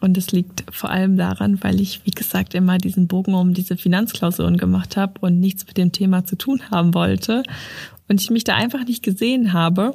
Und 0.00 0.16
es 0.16 0.32
liegt 0.32 0.64
vor 0.70 0.90
allem 0.90 1.16
daran, 1.16 1.62
weil 1.62 1.80
ich, 1.80 2.00
wie 2.04 2.10
gesagt, 2.10 2.54
immer 2.54 2.78
diesen 2.78 3.06
Bogen 3.06 3.34
um 3.34 3.52
diese 3.52 3.76
Finanzklausuren 3.76 4.56
gemacht 4.56 4.96
habe 4.96 5.20
und 5.20 5.38
nichts 5.40 5.66
mit 5.66 5.76
dem 5.76 5.92
Thema 5.92 6.24
zu 6.24 6.36
tun 6.36 6.62
haben 6.70 6.94
wollte. 6.94 7.42
Und 8.08 8.20
ich 8.20 8.30
mich 8.30 8.44
da 8.44 8.56
einfach 8.56 8.84
nicht 8.84 9.02
gesehen 9.02 9.52
habe. 9.52 9.94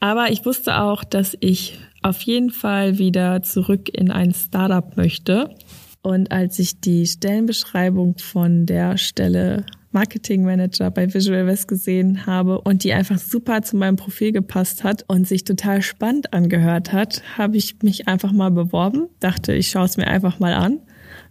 Aber 0.00 0.30
ich 0.30 0.44
wusste 0.44 0.80
auch, 0.80 1.02
dass 1.02 1.36
ich 1.40 1.78
auf 2.02 2.20
jeden 2.22 2.50
Fall 2.50 2.98
wieder 2.98 3.42
zurück 3.42 3.88
in 3.88 4.10
ein 4.10 4.34
Startup 4.34 4.96
möchte. 4.96 5.50
Und 6.02 6.30
als 6.30 6.58
ich 6.58 6.80
die 6.80 7.06
Stellenbeschreibung 7.06 8.18
von 8.18 8.66
der 8.66 8.98
Stelle 8.98 9.64
Marketing 9.90 10.44
Manager 10.44 10.90
bei 10.90 11.12
Visual 11.12 11.46
West 11.46 11.66
gesehen 11.66 12.26
habe 12.26 12.60
und 12.60 12.84
die 12.84 12.92
einfach 12.92 13.18
super 13.18 13.62
zu 13.62 13.76
meinem 13.76 13.96
Profil 13.96 14.32
gepasst 14.32 14.84
hat 14.84 15.04
und 15.08 15.26
sich 15.26 15.44
total 15.44 15.80
spannend 15.80 16.32
angehört 16.34 16.92
hat, 16.92 17.22
habe 17.38 17.56
ich 17.56 17.82
mich 17.82 18.06
einfach 18.06 18.32
mal 18.32 18.50
beworben, 18.50 19.08
dachte, 19.20 19.54
ich 19.54 19.70
schaue 19.70 19.86
es 19.86 19.96
mir 19.96 20.06
einfach 20.06 20.38
mal 20.38 20.52
an. 20.52 20.80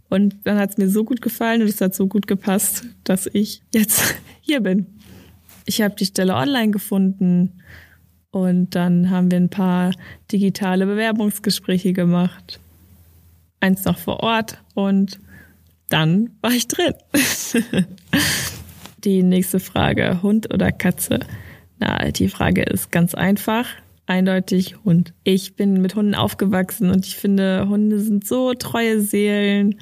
Und 0.09 0.37
dann 0.45 0.57
hat 0.57 0.71
es 0.71 0.77
mir 0.77 0.89
so 0.89 1.03
gut 1.03 1.21
gefallen 1.21 1.61
und 1.61 1.67
es 1.67 1.81
hat 1.81 1.93
so 1.93 2.07
gut 2.07 2.27
gepasst, 2.27 2.85
dass 3.03 3.29
ich 3.31 3.61
jetzt 3.73 4.15
hier 4.41 4.61
bin. 4.61 4.87
Ich 5.65 5.81
habe 5.81 5.95
die 5.95 6.05
Stelle 6.05 6.33
online 6.33 6.71
gefunden 6.71 7.61
und 8.31 8.73
dann 8.73 9.09
haben 9.09 9.29
wir 9.29 9.37
ein 9.37 9.49
paar 9.49 9.91
digitale 10.31 10.85
Bewerbungsgespräche 10.85 11.93
gemacht. 11.93 12.59
Eins 13.59 13.83
noch 13.85 13.97
vor 13.97 14.21
Ort 14.21 14.61
und 14.75 15.19
dann 15.89 16.31
war 16.41 16.51
ich 16.51 16.67
drin. 16.67 16.93
die 19.03 19.23
nächste 19.23 19.59
Frage, 19.59 20.21
Hund 20.21 20.53
oder 20.53 20.71
Katze? 20.71 21.19
Na, 21.79 22.11
die 22.11 22.29
Frage 22.29 22.63
ist 22.63 22.91
ganz 22.91 23.13
einfach. 23.13 23.67
Eindeutig 24.05 24.77
Hund. 24.85 25.13
Ich 25.23 25.55
bin 25.55 25.81
mit 25.81 25.95
Hunden 25.95 26.15
aufgewachsen 26.15 26.89
und 26.89 27.05
ich 27.05 27.17
finde, 27.17 27.67
Hunde 27.67 27.99
sind 27.99 28.25
so 28.25 28.53
treue 28.53 29.01
Seelen. 29.01 29.75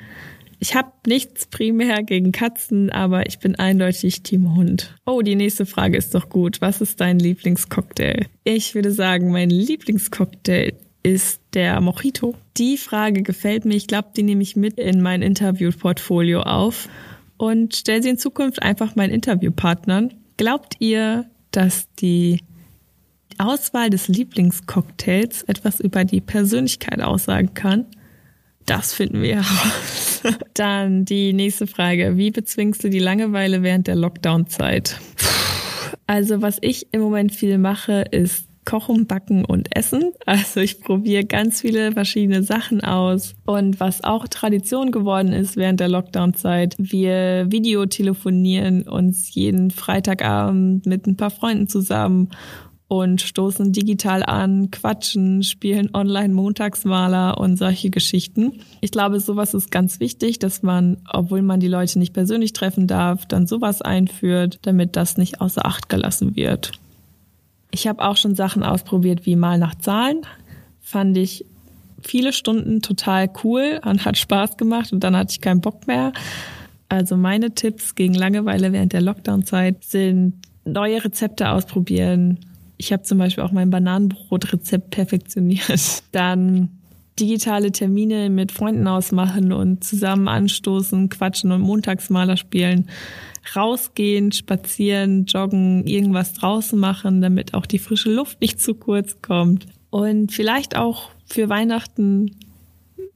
Ich 0.60 0.74
habe 0.76 0.92
nichts 1.06 1.46
primär 1.46 2.02
gegen 2.02 2.32
Katzen, 2.32 2.90
aber 2.90 3.28
ich 3.28 3.40
bin 3.40 3.56
eindeutig 3.56 4.24
Team 4.24 4.56
Hund. 4.56 4.96
Oh, 5.06 5.22
die 5.22 5.36
nächste 5.36 5.66
Frage 5.66 5.98
ist 5.98 6.16
doch 6.16 6.30
gut. 6.30 6.62
Was 6.62 6.82
ist 6.82 7.02
dein 7.02 7.20
Lieblingscocktail? 7.20 8.26
Ich 8.44 8.74
würde 8.74 8.92
sagen, 8.92 9.32
mein 9.32 9.50
Lieblingscocktail 9.50 10.74
ist 11.06 11.40
der 11.54 11.80
Mojito. 11.82 12.34
Die 12.58 12.78
Frage 12.78 13.22
gefällt 13.22 13.64
mir. 13.64 13.76
Ich 13.76 13.86
glaube, 13.86 14.08
die 14.18 14.24
nehme 14.24 14.42
ich 14.42 14.56
mit 14.56 14.80
in 14.80 15.04
mein 15.04 15.22
Interviewportfolio 15.22 16.42
auf 16.42 16.90
und 17.38 17.76
stelle 17.76 18.02
sie 18.02 18.10
in 18.10 18.18
Zukunft 18.18 18.64
einfach 18.64 18.96
meinen 18.96 19.14
Interviewpartnern. 19.14 20.16
Glaubt 20.38 20.78
ihr, 20.80 21.30
dass 21.52 21.88
die 22.00 22.42
Auswahl 23.38 23.92
des 23.92 24.08
Lieblingscocktails 24.08 25.44
etwas 25.44 25.80
über 25.80 26.06
die 26.06 26.22
Persönlichkeit 26.22 27.00
aussagen 27.02 27.54
kann? 27.54 27.86
Das 28.66 28.96
finden 28.96 29.22
wir 29.22 29.36
heraus. 29.36 30.24
Dann 30.56 31.06
die 31.06 31.34
nächste 31.34 31.68
Frage. 31.68 32.18
Wie 32.18 32.32
bezwingst 32.32 32.84
du 32.84 32.90
die 32.90 32.98
Langeweile 32.98 33.62
während 33.62 33.86
der 33.86 33.96
Lockdown-Zeit? 33.96 35.00
Also 36.08 36.42
was 36.42 36.58
ich 36.62 36.88
im 36.94 37.02
Moment 37.02 37.32
viel 37.32 37.60
mache, 37.60 38.06
ist 38.10 38.48
Kochen, 38.66 39.08
Backen 39.08 39.46
und 39.46 39.76
Essen. 39.76 40.12
Also 40.26 40.60
ich 40.60 40.82
probiere 40.82 41.24
ganz 41.24 41.62
viele 41.62 41.92
verschiedene 41.92 42.44
Sachen 42.44 42.84
aus. 42.84 43.36
Und 43.46 43.80
was 43.80 44.04
auch 44.04 44.28
Tradition 44.28 44.92
geworden 44.92 45.32
ist 45.32 45.56
während 45.56 45.80
der 45.80 45.88
Lockdown-Zeit, 45.88 46.76
wir 46.78 47.52
Videotelefonieren 47.52 48.84
uns 48.84 49.34
jeden 49.34 49.72
Freitagabend 49.72 50.86
mit 50.86 51.08
ein 51.08 51.16
paar 51.16 51.32
Freunden 51.32 51.68
zusammen 51.68 52.30
und 52.88 53.22
stoßen 53.22 53.72
digital 53.72 54.24
an, 54.24 54.70
quatschen, 54.70 55.42
spielen 55.44 55.90
online 55.94 56.34
Montagsmaler 56.34 57.40
und 57.40 57.58
solche 57.58 57.90
Geschichten. 57.90 58.60
Ich 58.82 58.92
glaube, 58.92 59.20
sowas 59.20 59.54
ist 59.54 59.72
ganz 59.72 60.00
wichtig, 60.00 60.38
dass 60.40 60.62
man, 60.62 60.98
obwohl 61.12 61.42
man 61.42 61.60
die 61.60 61.68
Leute 61.68 61.98
nicht 61.98 62.14
persönlich 62.14 62.54
treffen 62.54 62.86
darf, 62.86 63.26
dann 63.26 63.48
sowas 63.48 63.82
einführt, 63.82 64.60
damit 64.64 64.96
das 64.96 65.18
nicht 65.18 65.42
außer 65.42 65.66
Acht 65.66 65.90
gelassen 65.90 66.36
wird. 66.36 66.74
Ich 67.75 67.88
habe 67.88 68.01
auch 68.01 68.15
schon 68.15 68.36
Sachen 68.36 68.63
ausprobiert 68.63 69.25
wie 69.25 69.36
mal 69.36 69.58
nach 69.58 69.75
Zahlen. 69.75 70.22
Fand 70.79 71.17
ich 71.17 71.46
viele 72.01 72.32
Stunden 72.32 72.82
total 72.82 73.29
cool 73.44 73.82
und 73.84 74.05
hat 74.05 74.17
Spaß 74.17 74.55
gemacht 74.55 74.94
und 74.94 75.03
dann 75.03 75.13
hatte 75.13 75.34
ich 75.34 75.41
keinen 75.41 75.60
Bock 75.60 75.86
mehr. 75.86 76.13
Also 76.88 77.17
meine 77.17 77.53
Tipps 77.53 77.94
gegen 77.94 78.13
Langeweile 78.13 78.72
während 78.72 78.94
der 78.94 79.01
Lockdown-Zeit 79.01 79.84
sind 79.84 80.36
neue 80.63 81.03
Rezepte 81.03 81.50
ausprobieren. 81.50 82.39
Ich 82.77 82.94
habe 82.94 83.03
zum 83.03 83.17
Beispiel 83.17 83.44
auch 83.44 83.51
mein 83.51 83.72
Bananenbrot-Rezept 83.72 84.91
perfektioniert. 84.91 86.01
Dann 86.13 86.75
digitale 87.20 87.72
Termine 87.72 88.30
mit 88.30 88.52
Freunden 88.52 88.88
ausmachen 88.88 89.54
und 89.54 89.84
zusammen 89.84 90.28
anstoßen, 90.28 91.10
quatschen 91.10 91.52
und 91.52 91.62
Montagsmaler 91.62 92.38
spielen 92.38 92.90
rausgehen, 93.56 94.32
spazieren, 94.32 95.26
joggen, 95.26 95.86
irgendwas 95.86 96.34
draußen 96.34 96.80
machen, 96.80 97.22
damit 97.22 97.54
auch 97.54 97.66
die 97.66 97.80
frische 97.80 98.12
Luft 98.12 98.42
nicht 98.42 98.60
zu 98.60 98.74
kurz 98.74 99.22
kommt. 99.22 99.68
Und 99.90 100.32
vielleicht 100.32 100.76
auch 100.76 101.12
für 101.26 101.50
Weihnachten 101.50 102.32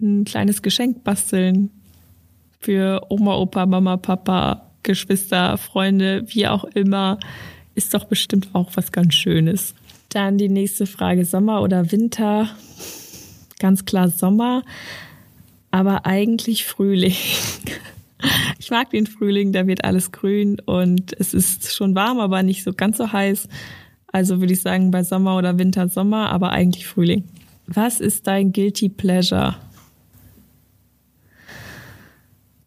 ein 0.01 0.25
kleines 0.25 0.61
Geschenk 0.61 1.03
basteln 1.03 1.71
für 2.59 3.05
Oma, 3.09 3.35
Opa, 3.35 3.65
Mama, 3.65 3.97
Papa, 3.97 4.71
Geschwister, 4.83 5.57
Freunde, 5.57 6.23
wie 6.27 6.47
auch 6.47 6.63
immer, 6.63 7.19
ist 7.75 7.93
doch 7.93 8.05
bestimmt 8.05 8.49
auch 8.53 8.71
was 8.75 8.91
ganz 8.91 9.13
Schönes. 9.13 9.73
Dann 10.09 10.37
die 10.37 10.49
nächste 10.49 10.85
Frage, 10.85 11.25
Sommer 11.25 11.61
oder 11.61 11.91
Winter? 11.91 12.49
Ganz 13.59 13.85
klar 13.85 14.09
Sommer, 14.09 14.63
aber 15.69 16.05
eigentlich 16.05 16.65
Frühling. 16.65 17.15
Ich 18.57 18.71
mag 18.71 18.89
den 18.89 19.07
Frühling, 19.07 19.53
da 19.53 19.65
wird 19.67 19.85
alles 19.85 20.11
grün 20.11 20.59
und 20.65 21.13
es 21.19 21.33
ist 21.33 21.73
schon 21.73 21.95
warm, 21.95 22.19
aber 22.19 22.43
nicht 22.43 22.63
so 22.63 22.73
ganz 22.73 22.97
so 22.97 23.11
heiß. 23.11 23.47
Also 24.11 24.39
würde 24.41 24.53
ich 24.53 24.61
sagen 24.61 24.91
bei 24.91 25.03
Sommer 25.03 25.37
oder 25.37 25.57
Winter 25.57 25.87
Sommer, 25.87 26.29
aber 26.29 26.51
eigentlich 26.51 26.85
Frühling. 26.85 27.23
Was 27.67 27.99
ist 28.01 28.27
dein 28.27 28.51
Guilty 28.51 28.89
Pleasure? 28.89 29.55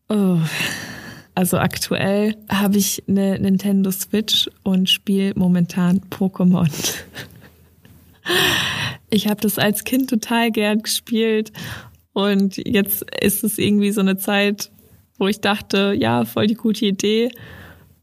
Oh. 0.09 0.39
Also 1.35 1.59
aktuell 1.59 2.37
habe 2.49 2.77
ich 2.77 3.03
eine 3.09 3.39
Nintendo 3.39 3.91
Switch 3.91 4.51
und 4.63 4.91
spiele 4.91 5.33
momentan 5.35 6.01
Pokémon. 6.11 6.71
Ich 9.13 9.29
habe 9.29 9.43
das 9.43 9.59
als 9.59 9.85
Kind 9.85 10.09
total 10.09 10.51
gern 10.51 10.81
gespielt 10.81 11.53
und 12.15 12.57
jetzt 12.57 13.05
ist 13.21 13.45
es 13.45 13.59
irgendwie 13.59 13.93
so 13.93 14.01
eine 14.01 14.17
Zeit, 14.17 14.71
wo 15.19 15.29
ich 15.29 15.43
dachte, 15.43 15.95
ja, 15.95 16.25
voll 16.25 16.47
die 16.47 16.55
gute 16.55 16.87
Idee. 16.87 17.31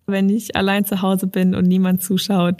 Wenn 0.06 0.30
ich 0.30 0.56
allein 0.56 0.86
zu 0.86 1.02
Hause 1.02 1.26
bin 1.26 1.56
und 1.56 1.68
niemand 1.68 2.04
zuschaut, 2.04 2.58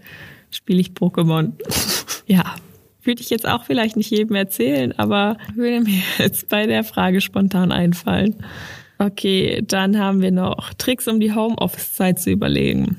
spiele 0.50 0.80
ich 0.80 0.90
Pokémon. 0.94 1.52
ja, 2.26 2.56
würde 3.04 3.22
ich 3.22 3.30
jetzt 3.30 3.48
auch 3.48 3.66
vielleicht 3.66 3.96
nicht 3.96 4.10
jedem 4.10 4.36
erzählen, 4.36 4.98
aber 4.98 5.38
würde 5.54 5.82
mir 5.82 6.02
jetzt 6.18 6.50
bei 6.50 6.66
der 6.66 6.84
Frage 6.84 7.22
spontan 7.22 7.72
einfallen. 7.72 8.36
Okay, 8.98 9.62
dann 9.64 10.00
haben 10.00 10.24
wir 10.24 10.32
noch 10.32 10.74
Tricks, 10.74 11.08
um 11.08 11.20
die 11.20 11.36
Homeoffice-Zeit 11.36 12.20
zu 12.20 12.32
überlegen. 12.32 12.98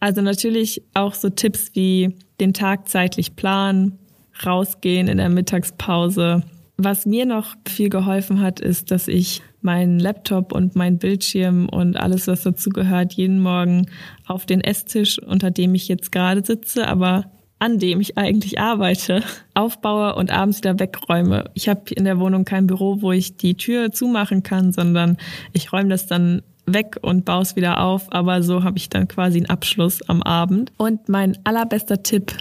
Also 0.00 0.20
natürlich 0.20 0.82
auch 0.92 1.14
so 1.14 1.30
Tipps 1.30 1.70
wie 1.72 2.14
den 2.40 2.52
Tag 2.52 2.90
zeitlich 2.90 3.36
planen, 3.36 3.98
rausgehen 4.46 5.08
in 5.08 5.18
der 5.18 5.28
Mittagspause. 5.28 6.42
Was 6.76 7.06
mir 7.06 7.26
noch 7.26 7.54
viel 7.68 7.90
geholfen 7.90 8.40
hat, 8.40 8.60
ist, 8.60 8.90
dass 8.90 9.08
ich 9.08 9.42
meinen 9.60 10.00
Laptop 10.00 10.52
und 10.52 10.74
mein 10.74 10.98
Bildschirm 10.98 11.68
und 11.68 11.96
alles, 11.96 12.26
was 12.26 12.42
dazu 12.42 12.70
gehört, 12.70 13.12
jeden 13.12 13.40
Morgen 13.40 13.86
auf 14.26 14.46
den 14.46 14.60
Esstisch, 14.60 15.20
unter 15.20 15.50
dem 15.50 15.74
ich 15.74 15.88
jetzt 15.88 16.10
gerade 16.10 16.44
sitze, 16.44 16.88
aber 16.88 17.30
an 17.58 17.78
dem 17.78 18.00
ich 18.00 18.18
eigentlich 18.18 18.58
arbeite, 18.58 19.22
aufbaue 19.54 20.16
und 20.16 20.32
abends 20.32 20.58
wieder 20.58 20.80
wegräume. 20.80 21.44
Ich 21.54 21.68
habe 21.68 21.82
in 21.94 22.04
der 22.04 22.18
Wohnung 22.18 22.44
kein 22.44 22.66
Büro, 22.66 23.02
wo 23.02 23.12
ich 23.12 23.36
die 23.36 23.54
Tür 23.54 23.92
zumachen 23.92 24.42
kann, 24.42 24.72
sondern 24.72 25.16
ich 25.52 25.72
räume 25.72 25.90
das 25.90 26.08
dann 26.08 26.42
weg 26.66 26.98
und 27.02 27.24
baue 27.24 27.42
es 27.42 27.54
wieder 27.54 27.80
auf. 27.80 28.12
Aber 28.12 28.42
so 28.42 28.64
habe 28.64 28.78
ich 28.78 28.88
dann 28.88 29.06
quasi 29.06 29.38
einen 29.38 29.50
Abschluss 29.50 30.02
am 30.08 30.22
Abend. 30.22 30.72
Und 30.76 31.08
mein 31.08 31.38
allerbester 31.44 32.02
Tipp, 32.02 32.32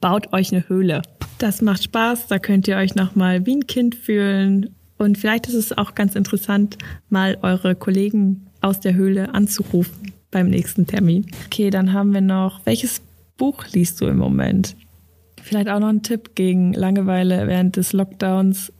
baut 0.00 0.32
euch 0.32 0.52
eine 0.52 0.68
Höhle. 0.68 1.02
Das 1.42 1.60
macht 1.60 1.82
Spaß, 1.82 2.28
da 2.28 2.38
könnt 2.38 2.68
ihr 2.68 2.76
euch 2.76 2.94
nochmal 2.94 3.44
wie 3.46 3.56
ein 3.56 3.66
Kind 3.66 3.96
fühlen. 3.96 4.76
Und 4.96 5.18
vielleicht 5.18 5.48
ist 5.48 5.54
es 5.54 5.76
auch 5.76 5.96
ganz 5.96 6.14
interessant, 6.14 6.78
mal 7.08 7.36
eure 7.42 7.74
Kollegen 7.74 8.46
aus 8.60 8.78
der 8.78 8.94
Höhle 8.94 9.34
anzurufen 9.34 10.12
beim 10.30 10.48
nächsten 10.48 10.86
Termin. 10.86 11.26
Okay, 11.46 11.70
dann 11.70 11.92
haben 11.92 12.14
wir 12.14 12.20
noch, 12.20 12.60
welches 12.64 13.02
Buch 13.36 13.64
liest 13.72 14.00
du 14.00 14.06
im 14.06 14.18
Moment? 14.18 14.76
Vielleicht 15.42 15.68
auch 15.68 15.80
noch 15.80 15.88
ein 15.88 16.04
Tipp 16.04 16.36
gegen 16.36 16.74
Langeweile 16.74 17.48
während 17.48 17.74
des 17.74 17.92
Lockdowns. 17.92 18.72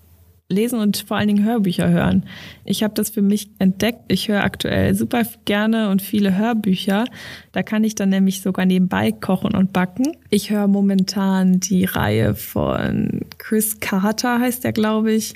Lesen 0.53 0.79
und 0.79 0.99
vor 0.99 1.17
allen 1.17 1.29
Dingen 1.29 1.45
Hörbücher 1.45 1.89
hören. 1.89 2.25
Ich 2.65 2.83
habe 2.83 2.95
das 2.95 3.11
für 3.11 3.23
mich 3.23 3.51
entdeckt. 3.59 4.01
Ich 4.09 4.29
höre 4.29 4.45
aktuell 4.45 4.95
super 4.95 5.23
gerne 5.45 5.91
und 5.91 6.03
viele 6.03 6.37
Hörbücher. 6.37 7.05
Da 7.53 7.63
kann 7.63 7.85
ich 7.85 7.95
dann 7.95 8.11
nämlich 8.11 8.43
sogar 8.43 8.67
nebenbei 8.67 9.13
kochen 9.13 9.55
und 9.55 9.73
backen. 9.73 10.17
Ich 10.31 10.51
höre 10.51 10.69
momentan 10.69 11.61
die 11.61 11.85
Reihe 11.85 12.35
von 12.35 13.23
Chris 13.39 13.81
Carter, 13.81 14.39
heißt 14.41 14.65
der, 14.65 14.73
glaube 14.73 15.13
ich. 15.13 15.35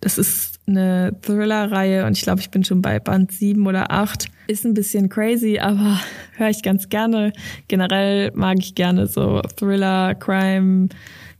Das 0.00 0.16
ist 0.16 0.60
eine 0.68 1.16
Thriller-Reihe 1.22 2.06
und 2.06 2.16
ich 2.16 2.22
glaube, 2.22 2.40
ich 2.40 2.50
bin 2.50 2.62
schon 2.62 2.82
bei 2.82 3.00
Band 3.00 3.32
sieben 3.32 3.66
oder 3.66 3.90
acht. 3.90 4.26
Ist 4.46 4.64
ein 4.64 4.74
bisschen 4.74 5.08
crazy, 5.08 5.58
aber 5.58 6.00
höre 6.36 6.50
ich 6.50 6.62
ganz 6.62 6.88
gerne. 6.88 7.32
Generell 7.66 8.30
mag 8.34 8.58
ich 8.60 8.74
gerne 8.74 9.06
so 9.06 9.40
Thriller, 9.56 10.14
Crime, 10.14 10.88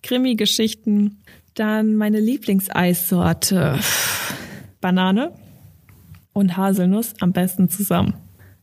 Krimi-Geschichten. 0.02 1.18
Dann 1.58 1.96
meine 1.96 2.20
Lieblingseissorte. 2.20 3.78
Banane 4.80 5.32
und 6.32 6.56
Haselnuss 6.56 7.14
am 7.20 7.32
besten 7.32 7.68
zusammen. 7.68 8.14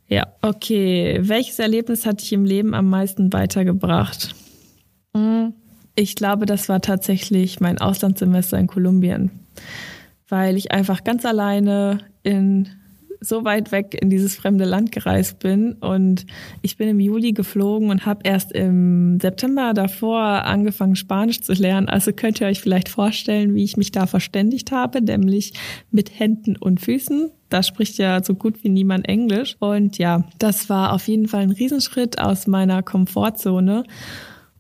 Ja, 0.08 0.28
okay. 0.42 1.20
Welches 1.22 1.60
Erlebnis 1.60 2.06
hat 2.06 2.22
dich 2.22 2.32
im 2.32 2.46
Leben 2.46 2.74
am 2.74 2.90
meisten 2.90 3.34
weitergebracht? 3.34 4.34
Hm, 5.14 5.54
ich 5.96 6.16
glaube, 6.16 6.46
das 6.46 6.70
war 6.70 6.80
tatsächlich 6.80 7.60
mein 7.60 7.80
Auslandssemester 7.80 8.58
in 8.58 8.68
Kolumbien 8.68 9.32
weil 10.28 10.58
ich 10.58 10.72
einfach 10.72 11.04
ganz 11.04 11.26
alleine 11.26 12.00
in 12.24 12.70
so 13.26 13.44
weit 13.44 13.72
weg 13.72 13.98
in 14.00 14.10
dieses 14.10 14.36
fremde 14.36 14.66
Land 14.66 14.92
gereist 14.92 15.40
bin 15.40 15.74
und 15.74 16.26
ich 16.62 16.78
bin 16.78 16.88
im 16.88 17.00
Juli 17.00 17.34
geflogen 17.34 17.90
und 17.90 18.06
habe 18.06 18.22
erst 18.24 18.52
im 18.52 19.20
September 19.20 19.74
davor 19.74 20.20
angefangen 20.20 20.96
Spanisch 20.96 21.42
zu 21.42 21.54
lernen. 21.54 21.90
Also 21.90 22.14
könnt 22.14 22.42
ihr 22.42 22.48
euch 22.48 22.62
vielleicht 22.62 22.90
vorstellen, 22.90 23.56
wie 23.56 23.64
ich 23.64 23.78
mich 23.78 23.92
da 23.92 24.08
verständigt 24.08 24.72
habe, 24.72 25.02
nämlich 25.02 25.54
mit 25.92 26.20
Händen 26.20 26.56
und 26.56 26.82
Füßen. 26.82 27.32
Da 27.50 27.64
spricht 27.64 27.98
ja 27.98 28.24
so 28.24 28.34
gut 28.36 28.64
wie 28.64 28.70
niemand 28.70 29.08
Englisch 29.08 29.56
und 29.60 29.98
ja, 29.98 30.24
das 30.40 30.70
war 30.70 30.94
auf 30.94 31.08
jeden 31.08 31.28
Fall 31.28 31.44
ein 31.44 31.52
Riesenschritt 31.52 32.20
aus 32.20 32.48
meiner 32.48 32.84
Komfortzone 32.84 33.84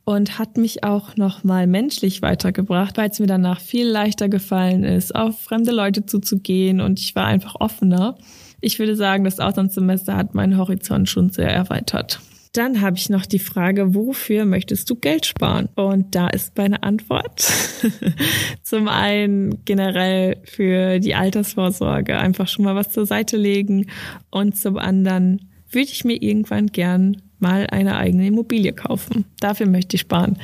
und 0.06 0.38
hat 0.38 0.56
mich 0.56 0.84
auch 0.84 1.17
nochmal 1.17 1.67
menschlich 1.67 2.21
weitergebracht, 2.21 2.97
weil 2.97 3.10
es 3.10 3.19
mir 3.19 3.28
danach 3.28 3.60
viel 3.60 3.88
leichter 3.88 4.30
gefallen 4.30 4.84
ist, 4.84 5.13
auf 5.13 5.39
fremde 5.41 5.71
Leute 5.71 6.06
zuzugehen 6.06 6.80
und 6.80 6.99
ich 6.99 7.15
war 7.15 7.25
einfach 7.25 7.56
offener. 7.60 8.15
Ich 8.62 8.80
würde 8.80 8.96
sagen, 8.96 9.24
das 9.24 9.39
Auslandssemester 9.39 10.15
hat 10.15 10.36
meinen 10.36 10.58
Horizont 10.58 11.10
schon 11.10 11.30
sehr 11.30 11.50
erweitert. 11.50 12.20
Dann 12.56 12.80
habe 12.80 12.96
ich 12.96 13.10
noch 13.10 13.26
die 13.26 13.39
Frage, 13.39 13.96
wofür 13.96 14.46
möchtest 14.46 14.89
du 14.89 14.96
Geld 14.96 15.26
sparen? 15.26 15.68
Und 15.76 16.15
da 16.15 16.30
ist 16.30 16.58
meine 16.58 16.84
Antwort. 16.84 17.41
Zum 18.63 18.88
einen 18.88 19.65
generell 19.65 20.38
für 20.46 21.00
die 21.00 21.15
Altersvorsorge 21.15 22.18
einfach 22.18 22.48
schon 22.48 22.63
mal 22.63 22.76
was 22.76 22.91
zur 22.91 23.06
Seite 23.06 23.36
legen 23.36 23.88
und 24.30 24.58
zum 24.58 24.78
anderen 24.78 25.50
würde 25.70 25.89
ich 25.91 26.06
mir 26.06 26.22
irgendwann 26.22 26.68
gern 26.68 27.22
mal 27.39 27.68
eine 27.70 27.98
eigene 27.98 28.28
Immobilie 28.28 28.72
kaufen. 28.72 29.26
Dafür 29.41 29.68
möchte 29.68 29.96
ich 29.96 30.02
sparen. 30.02 30.38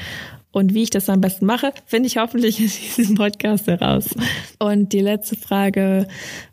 Und 0.51 0.73
wie 0.73 0.83
ich 0.83 0.89
das 0.89 1.09
am 1.09 1.21
besten 1.21 1.45
mache, 1.45 1.71
finde 1.85 2.07
ich 2.07 2.17
hoffentlich 2.17 2.59
in 2.59 2.65
diesem 2.97 3.15
Podcast 3.15 3.67
heraus. 3.67 4.09
Und 4.59 4.91
die 4.91 4.99
letzte 4.99 5.37
Frage, 5.37 6.07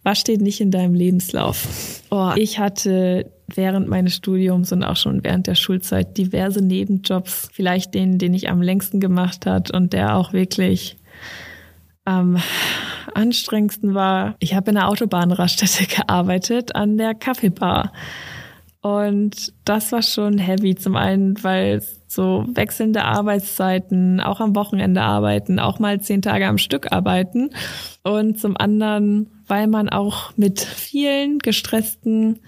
was 0.05 0.21
steht 0.21 0.41
nicht 0.41 0.61
in 0.61 0.71
deinem 0.71 0.95
Lebenslauf? 0.95 2.03
Oh, 2.11 2.33
ich 2.37 2.59
hatte 2.59 3.31
während 3.49 3.89
meines 3.89 4.15
Studiums 4.15 4.73
und 4.73 4.85
auch 4.85 4.97
schon 4.97 5.25
während 5.25 5.47
der 5.47 5.55
Schulzeit 5.57 6.17
diverse 6.17 6.63
Nebenjobs, 6.63 7.49
vielleicht 7.53 7.95
den, 7.95 8.19
den 8.19 8.35
ich 8.35 8.49
am 8.51 8.63
längsten 8.63 9.01
gemacht 9.01 9.47
hat 9.47 9.71
und 9.73 9.93
der 9.93 10.17
auch 10.17 10.33
wirklich 10.33 10.97
am 12.05 12.39
anstrengendsten 13.15 13.95
war. 13.95 14.37
Ich 14.39 14.55
habe 14.55 14.71
in 14.71 14.77
einer 14.77 14.89
Autobahnraststätte 14.89 15.87
gearbeitet, 15.97 16.75
an 16.77 16.97
der 16.99 17.15
Kaffeebar. 17.15 17.93
Und 18.81 19.53
das 19.65 19.91
war 19.93 20.03
schon 20.03 20.39
heavy. 20.39 20.75
Zum 20.75 20.97
einen, 20.97 21.43
weil 21.43 21.83
so 22.07 22.45
wechselnde 22.49 23.05
Arbeitszeiten, 23.05 24.21
auch 24.21 24.41
am 24.41 24.55
Wochenende 24.55 25.03
arbeiten, 25.03 25.59
auch 25.59 25.79
mal 25.79 26.01
zehn 26.01 26.23
Tage 26.23 26.47
am 26.47 26.59
Stück 26.59 26.93
arbeiten. 26.93 27.51
Und 28.03 28.39
zum 28.39 28.57
anderen, 28.57 29.31
weil 29.47 29.67
man 29.67 29.89
auch 29.89 30.37
mit 30.37 30.61
vielen 30.61 31.39
gestressten 31.39 32.41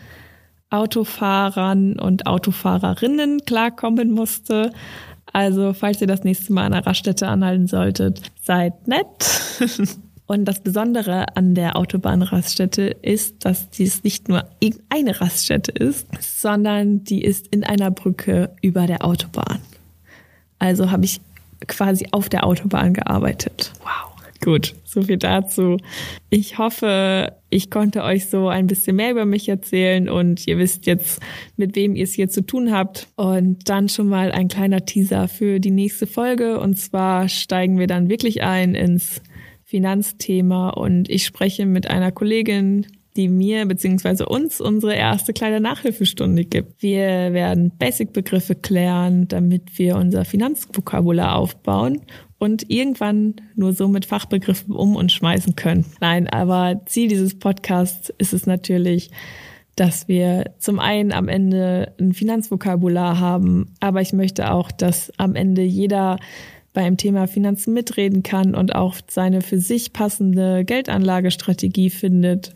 Autofahrern 0.71 1.99
und 1.99 2.27
Autofahrerinnen 2.27 3.45
klarkommen 3.45 4.13
musste. 4.13 4.73
Also, 5.33 5.73
falls 5.73 6.01
ihr 6.01 6.07
das 6.07 6.25
nächste 6.25 6.53
Mal 6.53 6.67
an 6.67 6.73
einer 6.73 6.87
Raststätte 6.87 7.27
anhalten 7.27 7.67
solltet, 7.67 8.23
seid 8.41 8.87
nett. 8.87 9.59
Und 10.31 10.45
das 10.45 10.61
Besondere 10.61 11.37
an 11.37 11.57
der 11.57 11.77
Autobahnraststätte 11.77 12.83
ist, 13.03 13.45
dass 13.45 13.69
dies 13.71 14.05
nicht 14.05 14.29
nur 14.29 14.45
eine 14.89 15.21
Raststätte 15.21 15.73
ist, 15.73 16.07
sondern 16.21 17.03
die 17.03 17.25
ist 17.25 17.49
in 17.49 17.65
einer 17.65 17.91
Brücke 17.91 18.51
über 18.63 18.87
der 18.87 19.05
Autobahn. 19.05 19.59
Also 20.61 20.93
habe 20.93 21.05
ich 21.05 21.21
quasi 21.67 22.07
auf 22.13 22.29
der 22.29 22.47
Autobahn 22.47 22.95
gearbeitet. 22.95 23.73
Wow. 23.81 24.15
Gut, 24.41 24.77
so 24.85 25.03
viel 25.03 25.17
dazu. 25.17 25.79
Ich 26.31 26.59
hoffe, 26.59 27.33
ich 27.49 27.69
konnte 27.69 28.05
euch 28.05 28.27
so 28.29 28.49
ein 28.49 28.69
bisschen 28.69 28.95
mehr 28.95 29.11
über 29.11 29.25
mich 29.25 29.49
erzählen 29.49 30.09
und 30.09 30.47
ihr 30.47 30.59
wisst 30.59 30.87
jetzt, 30.87 31.21
mit 31.57 31.75
wem 31.75 31.97
ihr 31.97 32.05
es 32.05 32.13
hier 32.13 32.29
zu 32.29 32.47
tun 32.47 32.71
habt. 32.71 33.09
Und 33.17 33.69
dann 33.69 33.89
schon 33.89 34.09
mal 34.09 34.31
ein 34.31 34.47
kleiner 34.47 34.87
Teaser 34.87 35.27
für 35.27 35.59
die 35.59 35.73
nächste 35.73 36.07
Folge. 36.07 36.61
Und 36.61 36.79
zwar 36.79 37.29
steigen 37.29 37.81
wir 37.81 37.89
dann 37.89 38.09
wirklich 38.09 38.45
ein 38.45 38.77
ins 38.77 39.21
Finanzthema 39.71 40.71
und 40.71 41.09
ich 41.09 41.25
spreche 41.25 41.65
mit 41.65 41.89
einer 41.89 42.11
Kollegin, 42.11 42.87
die 43.15 43.29
mir 43.29 43.67
bzw. 43.67 44.25
uns 44.25 44.61
unsere 44.61 44.95
erste 44.97 45.33
kleine 45.33 45.61
Nachhilfestunde 45.61 46.45
gibt. 46.45 46.83
Wir 46.83 47.33
werden 47.33 47.71
Basic-Begriffe 47.79 48.57
klären, 48.57 49.29
damit 49.29 49.79
wir 49.79 49.95
unser 49.95 50.25
Finanzvokabular 50.25 51.37
aufbauen 51.37 52.01
und 52.39 52.69
irgendwann 52.69 53.37
nur 53.55 53.73
so 53.73 53.87
mit 53.87 54.07
Fachbegriffen 54.07 54.75
um 54.75 54.97
und 54.97 55.13
schmeißen 55.13 55.55
können. 55.55 55.85
Nein, 56.01 56.27
aber 56.29 56.81
Ziel 56.87 57.07
dieses 57.07 57.39
Podcasts 57.39 58.13
ist 58.19 58.33
es 58.33 58.47
natürlich, 58.47 59.11
dass 59.77 60.09
wir 60.09 60.53
zum 60.59 60.81
einen 60.81 61.13
am 61.13 61.29
Ende 61.29 61.95
ein 62.01 62.13
Finanzvokabular 62.13 63.21
haben, 63.21 63.73
aber 63.79 64.01
ich 64.01 64.13
möchte 64.13 64.51
auch, 64.51 64.73
dass 64.73 65.13
am 65.17 65.37
Ende 65.37 65.63
jeder 65.63 66.19
beim 66.73 66.97
Thema 66.97 67.27
Finanzen 67.27 67.75
mitreden 67.75 68.23
kann 68.23 68.55
und 68.55 68.75
auch 68.75 68.97
seine 69.09 69.41
für 69.41 69.59
sich 69.59 69.93
passende 69.93 70.65
Geldanlagestrategie 70.65 71.91
findet 71.91 72.53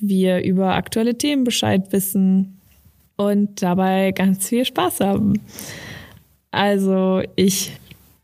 wir 0.00 0.42
über 0.42 0.74
aktuelle 0.74 1.16
Themen 1.16 1.44
Bescheid 1.44 1.92
wissen 1.92 2.60
und 3.16 3.62
dabei 3.62 4.12
ganz 4.12 4.48
viel 4.48 4.64
Spaß 4.64 5.00
haben. 5.00 5.40
Also 6.50 7.22
ich 7.36 7.72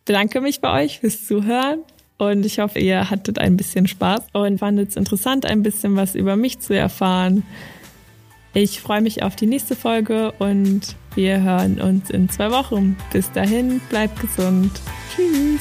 bedanke 0.04 0.40
mich 0.40 0.61
bei 0.61 0.85
euch 0.85 1.00
fürs 1.00 1.24
Zuhören 1.26 1.81
und 2.18 2.44
ich 2.44 2.59
hoffe, 2.59 2.81
ihr 2.81 3.11
hattet 3.11 3.38
ein 3.38 3.57
bisschen 3.57 3.87
Spaß 3.87 4.22
und 4.33 4.59
fandet 4.59 4.90
es 4.90 4.96
interessant, 4.96 5.46
ein 5.46 5.62
bisschen 5.62 5.96
was 5.96 6.14
über 6.14 6.37
mich 6.37 6.59
zu 6.59 6.74
erfahren. 6.74 7.44
Ich 8.61 8.81
freue 8.81 9.03
mich 9.03 9.23
auf 9.23 9.37
die 9.37 9.47
nächste 9.47 9.77
Folge 9.77 10.33
und 10.40 10.97
wir 11.14 11.40
hören 11.40 11.81
uns 11.81 12.11
in 12.11 12.29
zwei 12.29 12.51
Wochen. 12.51 12.97
Bis 13.12 13.31
dahin, 13.31 13.81
bleibt 13.88 14.18
gesund. 14.18 14.73
Tschüss. 15.14 15.61